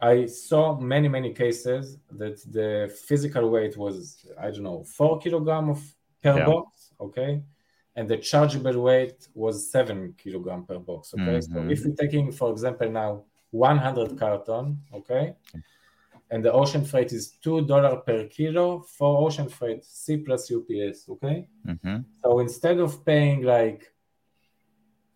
I 0.00 0.26
saw 0.26 0.78
many 0.78 1.08
many 1.08 1.32
cases 1.32 1.98
that 2.10 2.36
the 2.52 2.94
physical 3.08 3.50
weight 3.50 3.76
was 3.76 4.26
I 4.38 4.50
don't 4.50 4.62
know 4.62 4.84
four 4.84 5.18
kilogram 5.18 5.70
of 5.70 5.80
per 6.22 6.38
yeah. 6.38 6.46
box 6.46 6.92
okay 7.00 7.42
and 7.96 8.08
the 8.08 8.16
chargeable 8.16 8.80
weight 8.80 9.28
was 9.34 9.70
seven 9.70 10.14
kilogram 10.18 10.64
per 10.64 10.78
box 10.78 11.14
okay 11.14 11.38
mm-hmm. 11.38 11.54
so 11.54 11.70
if 11.70 11.84
we're 11.84 11.94
taking 11.94 12.32
for 12.32 12.50
example 12.50 12.90
now 12.90 13.22
100 13.50 14.18
carton 14.18 14.80
okay 14.92 15.34
and 16.30 16.44
the 16.44 16.52
ocean 16.52 16.84
freight 16.84 17.12
is 17.12 17.32
two 17.42 17.66
dollar 17.66 17.96
per 17.96 18.24
kilo 18.26 18.80
for 18.80 19.26
ocean 19.26 19.48
freight 19.48 19.84
c 19.84 20.16
plus 20.16 20.50
ups 20.50 21.08
okay 21.08 21.48
mm-hmm. 21.66 21.98
so 22.22 22.38
instead 22.40 22.78
of 22.78 23.04
paying 23.04 23.42
like 23.42 23.92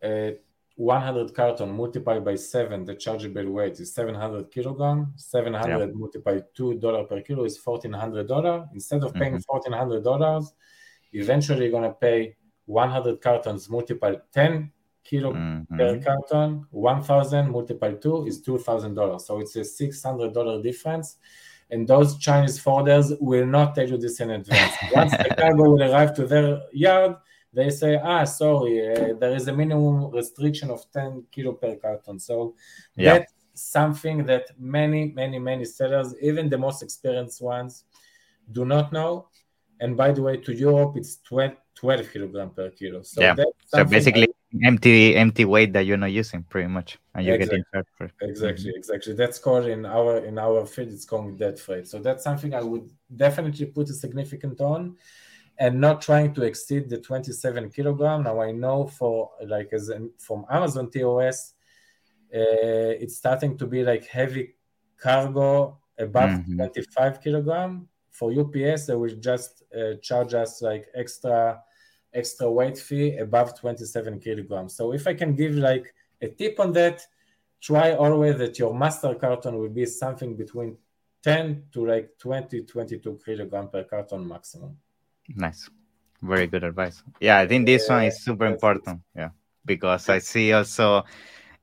a 0.03 0.37
100 0.77 1.35
carton 1.35 1.73
multiplied 1.73 2.25
by 2.25 2.37
7 2.37 2.85
the 2.85 2.95
chargeable 2.95 3.51
weight 3.51 3.81
is 3.81 3.93
700 3.93 4.51
kilogram 4.51 5.13
700 5.17 5.79
yeah. 5.79 5.87
multiplied 5.95 6.45
2 6.55 6.75
dollar 6.79 7.05
per 7.05 7.21
kilo 7.21 7.45
is 7.45 7.59
1400 7.63 8.29
dollar 8.29 8.69
instead 8.73 9.03
of 9.03 9.13
paying 9.15 9.35
mm-hmm. 9.35 9.55
1400 9.55 10.05
dollars 10.05 10.53
eventually 11.13 11.63
you're 11.63 11.73
going 11.73 11.83
to 11.83 11.91
pay 11.95 12.37
100 12.67 13.21
cartons 13.21 13.69
multiplied 13.69 14.21
10 14.33 14.71
kilo 15.09 15.33
mm-hmm. 15.33 15.77
per 15.77 15.99
carton 15.99 16.67
1000 16.71 17.51
multiplied 17.51 18.01
2 18.01 18.27
is 18.27 18.43
$2000 18.43 19.21
so 19.21 19.41
it's 19.41 19.57
a 19.57 19.61
$600 19.61 20.63
difference 20.63 21.17
and 21.71 21.87
those 21.87 22.19
chinese 22.19 22.59
forwarders 22.63 23.17
will 23.21 23.47
not 23.47 23.75
tell 23.75 23.89
you 23.89 23.97
this 23.97 24.21
in 24.21 24.31
advance 24.31 24.75
once 24.93 25.13
the 25.13 25.35
cargo 25.39 25.71
will 25.71 25.83
arrive 25.83 26.15
to 26.15 26.27
their 26.27 26.61
yard 26.73 27.17
they 27.53 27.71
say 27.71 27.99
ah 28.03 28.25
sorry 28.25 28.75
uh, 28.91 29.15
there 29.19 29.35
is 29.35 29.49
a 29.49 29.53
minimum 29.53 30.11
restriction 30.11 30.71
of 30.71 30.85
10 30.93 31.25
kilo 31.33 31.53
per 31.53 31.77
carton 31.77 32.19
so 32.19 32.55
yeah. 32.97 33.15
that's 33.15 33.33
something 33.55 34.25
that 34.25 34.45
many 34.59 35.13
many 35.15 35.39
many 35.39 35.65
sellers 35.65 36.15
even 36.21 36.49
the 36.49 36.59
most 36.59 36.83
experienced 36.83 37.43
ones 37.43 37.85
do 38.53 38.65
not 38.65 38.93
know 38.93 39.29
and 39.81 39.97
by 39.97 40.13
the 40.13 40.23
way, 40.23 40.37
to 40.39 40.53
Europe, 40.53 40.97
it's 40.97 41.19
12, 41.19 41.53
12 41.75 42.13
kilogram 42.13 42.51
per 42.51 42.71
kilo. 42.71 43.03
So, 43.03 43.21
yeah. 43.23 43.35
so 43.67 43.85
basically, 43.85 44.28
empty 44.65 45.17
empty 45.17 45.45
weight 45.45 45.73
that 45.73 45.87
you're 45.87 45.97
not 45.97 46.13
using 46.13 46.43
pretty 46.45 46.69
much 46.69 46.99
and 47.15 47.27
you're 47.27 47.37
exactly. 47.37 47.65
getting 47.73 47.85
for 47.97 48.11
exactly 48.21 48.71
mm-hmm. 48.71 48.79
exactly 48.79 49.15
that's 49.15 49.39
called 49.39 49.67
in 49.67 49.85
our 49.85 50.19
in 50.19 50.39
our 50.39 50.65
field 50.67 50.89
it's 50.89 51.05
called 51.05 51.39
dead 51.39 51.59
freight 51.59 51.87
so 51.87 51.99
that's 51.99 52.25
something 52.25 52.55
i 52.55 52.63
would 52.63 52.91
definitely 53.17 53.67
put 53.67 53.89
a 53.91 53.93
significant 53.93 54.61
on 54.61 54.97
and 55.59 55.81
not 55.81 56.01
trying 56.01 56.33
to 56.33 56.43
exceed 56.43 56.89
the 56.89 56.99
27 56.99 57.71
kilogram 57.71 58.23
now 58.23 58.41
i 58.41 58.53
know 58.53 58.87
for 58.87 59.31
like 59.47 59.73
as 59.73 59.89
in, 59.89 60.11
from 60.19 60.45
amazon 60.51 60.91
tos 60.91 61.55
uh, 62.35 62.93
it's 63.03 63.17
starting 63.17 63.57
to 63.57 63.67
be 63.67 63.83
like 63.83 64.07
heavy 64.07 64.55
cargo 64.99 65.79
above 65.99 66.31
mm-hmm. 66.31 66.57
25 66.57 67.21
kilogram 67.21 67.89
for 68.11 68.33
ups 68.33 68.87
they 68.87 68.95
will 68.95 69.15
just 69.17 69.63
uh, 69.79 69.95
charge 70.03 70.35
us 70.35 70.63
like 70.63 70.87
extra 70.95 71.61
extra 72.15 72.51
weight 72.51 72.79
fee 72.79 73.17
above 73.19 73.59
27 73.59 74.21
kilograms. 74.21 74.75
So 74.75 74.93
if 74.93 75.07
I 75.07 75.15
can 75.15 75.35
give 75.35 75.55
like 75.55 75.95
a 76.21 76.29
tip 76.29 76.59
on 76.61 76.73
that, 76.73 77.03
try 77.61 77.93
always 77.93 78.39
that 78.39 78.59
your 78.59 78.75
master 78.75 79.15
carton 79.15 79.59
will 79.59 79.69
be 79.69 79.87
something 79.87 80.37
between 80.37 80.77
10 81.23 81.65
to 81.73 81.87
like 81.87 82.11
20, 82.19 82.63
22 82.63 83.21
kilogram 83.25 83.69
per 83.69 83.85
carton 83.85 84.27
maximum. 84.27 84.77
Nice. 85.35 85.69
Very 86.23 86.47
good 86.47 86.65
advice. 86.65 87.03
Yeah, 87.21 87.39
I 87.39 87.47
think 87.47 87.67
this 87.67 87.89
one 87.89 88.05
is 88.05 88.25
super 88.25 88.47
important. 88.47 89.03
Yeah, 89.15 89.31
because 89.65 90.09
I 90.09 90.19
see 90.19 90.53
also, 90.53 90.99
uh, 90.99 91.03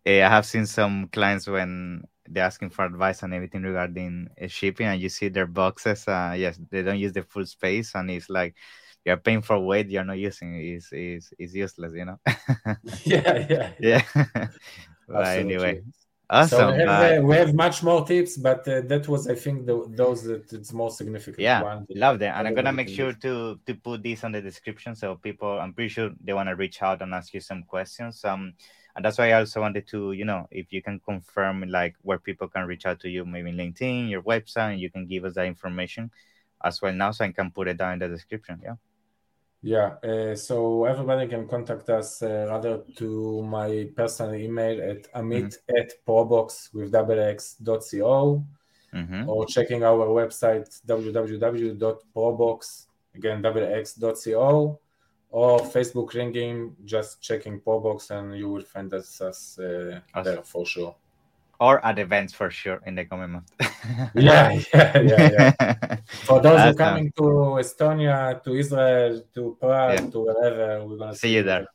I 0.06 0.30
have 0.30 0.46
seen 0.46 0.66
some 0.66 1.10
clients 1.12 1.48
when 1.48 2.04
they're 2.28 2.46
asking 2.46 2.70
for 2.70 2.86
advice 2.86 3.24
and 3.24 3.34
everything 3.34 3.64
regarding 3.64 4.30
uh, 4.42 4.48
shipping, 4.48 4.88
and 4.88 5.02
you 5.02 5.10
see 5.10 5.28
their 5.28 5.46
boxes. 5.46 6.08
Uh, 6.08 6.36
yes, 6.38 6.58
they 6.70 6.84
don't 6.84 7.00
use 7.00 7.12
the 7.12 7.24
full 7.24 7.46
space, 7.46 7.96
and 7.96 8.10
it's 8.10 8.30
like 8.30 8.56
you're 9.06 9.18
paying 9.18 9.42
for 9.42 9.60
weight 9.60 9.90
you're 9.90 10.04
not 10.04 10.18
using 10.18 10.56
is 10.60 10.92
is 10.92 11.34
is 11.38 11.56
useless 11.56 11.94
you 11.94 12.06
know? 12.06 12.20
Yeah 13.04 13.46
yeah 13.50 13.72
yeah. 13.80 14.02
But 15.08 15.38
anyway 15.38 15.84
awesome 16.30 16.58
so 16.58 16.72
we 16.72 16.80
have, 16.80 17.20
uh, 17.20 17.22
we 17.22 17.36
have, 17.36 17.54
much 17.54 17.84
more 17.84 18.06
tips 18.06 18.38
but 18.38 18.68
uh, 18.68 18.82
that 18.82 19.08
was 19.08 19.28
i 19.28 19.36
think 19.36 19.66
the, 19.66 19.86
those 19.90 20.24
that 20.24 20.52
it's 20.52 20.74
more 20.74 20.90
significant 20.90 21.40
yeah 21.40 21.62
one. 21.62 21.86
love 21.94 22.20
that. 22.20 22.36
And 22.38 22.48
i'm 22.48 22.56
gonna 22.56 22.74
make 22.74 22.90
sure 22.90 23.14
to 23.14 23.60
to 23.66 23.74
put 23.76 24.02
this 24.02 24.24
on 24.24 24.32
the 24.32 24.42
description 24.42 24.96
so 24.96 25.16
people 25.16 25.60
i'm 25.60 25.74
pretty 25.74 25.90
sure 25.90 26.10
they 26.24 26.34
want 26.34 26.50
to 26.50 26.56
reach 26.56 26.82
out 26.82 27.02
and 27.02 27.14
ask 27.14 27.34
you 27.34 27.40
some 27.40 27.64
questions 27.64 28.26
um 28.26 28.54
and 28.96 29.06
that's 29.06 29.18
why 29.18 29.30
i 29.30 29.34
also 29.34 29.62
wanted 29.62 29.88
to 29.88 30.14
you 30.14 30.26
know 30.26 30.48
if 30.50 30.74
you 30.74 30.82
can 30.82 31.00
confirm 31.00 31.64
like 31.70 31.96
where 32.02 32.18
people 32.18 32.48
can 32.48 32.66
reach 32.66 32.86
out 32.86 33.00
to 33.00 33.10
you 33.10 33.24
maybe 33.24 33.52
linkedin 33.52 34.10
your 34.10 34.24
website 34.24 34.74
and 34.74 34.82
you 34.82 34.90
can 34.90 35.06
give 35.06 35.26
us 35.26 35.36
that 35.36 35.46
information 35.46 36.10
as 36.64 36.82
well 36.82 36.94
now 36.94 37.12
so 37.12 37.24
i 37.24 37.32
can 37.32 37.52
put 37.52 37.68
it 37.68 37.78
down 37.78 37.94
in 37.94 38.00
the 38.00 38.08
description 38.08 38.60
yeah 38.64 38.76
yeah, 39.66 39.96
uh, 40.04 40.36
so 40.36 40.86
everybody 40.86 41.28
can 41.28 41.48
contact 41.48 41.90
us 41.90 42.22
uh, 42.22 42.46
rather 42.48 42.84
to 42.98 43.42
my 43.42 43.90
personal 43.96 44.36
email 44.36 44.80
at 44.80 45.12
amit 45.14 45.58
mm-hmm. 45.58 45.78
at 45.78 45.92
proboxx 46.06 46.72
with 46.72 46.92
double 46.92 47.20
x.co 47.20 48.46
mm-hmm. 48.94 49.28
or 49.28 49.48
checking 49.48 49.84
our 49.84 50.06
website 50.06 50.70
www.proboxx 50.86 52.86
again 53.16 53.42
double 53.42 53.64
x 53.64 53.96
dot 53.96 54.18
co 54.24 54.80
or 55.32 55.60
Facebook 55.62 56.14
ringing, 56.14 56.76
just 56.86 57.20
checking 57.20 57.60
Proboxx 57.60 58.12
and 58.12 58.38
you 58.38 58.48
will 58.48 58.64
find 58.64 58.94
us, 58.94 59.20
us 59.20 59.60
uh, 59.60 60.00
awesome. 60.14 60.24
there 60.24 60.44
for 60.44 60.66
sure 60.66 60.96
or 61.60 61.84
at 61.86 62.00
events 62.00 62.34
for 62.34 62.50
sure 62.50 62.82
in 62.86 62.96
the 62.96 63.06
coming 63.06 63.32
month. 63.32 63.52
yeah, 64.16 64.60
yeah, 64.74 65.02
yeah, 65.02 65.52
yeah. 65.60 65.98
For 66.26 66.42
those 66.42 66.62
who 66.62 66.70
are 66.70 66.74
coming 66.74 67.12
to 67.18 67.24
Estonia, 67.62 68.44
to 68.44 68.54
Israel, 68.54 69.22
to 69.34 69.58
Prague, 69.60 70.00
yeah. 70.00 70.10
to 70.10 70.20
wherever, 70.20 70.86
we're 70.86 70.98
gonna 70.98 71.14
see, 71.14 71.28
see 71.28 71.36
you 71.36 71.44
there. 71.44 71.68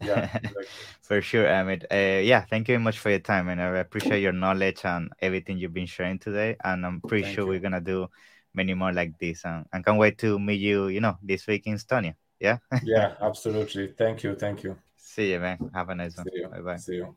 Yeah, 0.00 0.24
exactly. 0.34 0.64
for 1.02 1.22
sure, 1.22 1.46
Amit. 1.46 1.84
Uh, 1.90 2.20
yeah, 2.20 2.44
thank 2.44 2.68
you 2.68 2.74
very 2.74 2.84
much 2.84 2.98
for 2.98 3.10
your 3.10 3.20
time, 3.20 3.48
and 3.48 3.60
I 3.60 3.78
appreciate 3.78 4.20
your 4.20 4.32
knowledge 4.32 4.84
and 4.84 5.10
everything 5.20 5.58
you've 5.58 5.74
been 5.74 5.86
sharing 5.86 6.18
today. 6.18 6.56
And 6.62 6.84
I'm 6.84 7.00
pretty 7.00 7.24
thank 7.24 7.34
sure 7.34 7.44
you. 7.44 7.50
we're 7.50 7.60
gonna 7.60 7.80
do 7.80 8.08
many 8.54 8.74
more 8.74 8.92
like 8.92 9.18
this, 9.18 9.44
and 9.44 9.66
I 9.72 9.80
can't 9.80 9.98
wait 9.98 10.18
to 10.18 10.38
meet 10.38 10.60
you. 10.60 10.88
You 10.88 11.00
know, 11.00 11.16
this 11.22 11.46
week 11.46 11.66
in 11.66 11.74
Estonia. 11.74 12.14
Yeah. 12.38 12.58
yeah, 12.82 13.14
absolutely. 13.20 13.88
Thank 13.96 14.22
you. 14.22 14.34
Thank 14.34 14.62
you. 14.62 14.76
See 14.96 15.32
you, 15.32 15.40
man. 15.40 15.70
Have 15.74 15.88
a 15.88 15.94
nice 15.94 16.16
see 16.16 16.42
one. 16.42 16.50
Bye 16.50 16.60
bye. 16.60 16.76
See 16.76 16.96
you. 16.96 17.16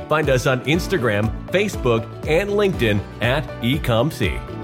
Find 0.11 0.29
us 0.29 0.45
on 0.45 0.59
Instagram, 0.65 1.31
Facebook, 1.51 2.03
and 2.27 2.49
LinkedIn 2.49 2.99
at 3.21 3.45
Ecomcy. 3.61 4.60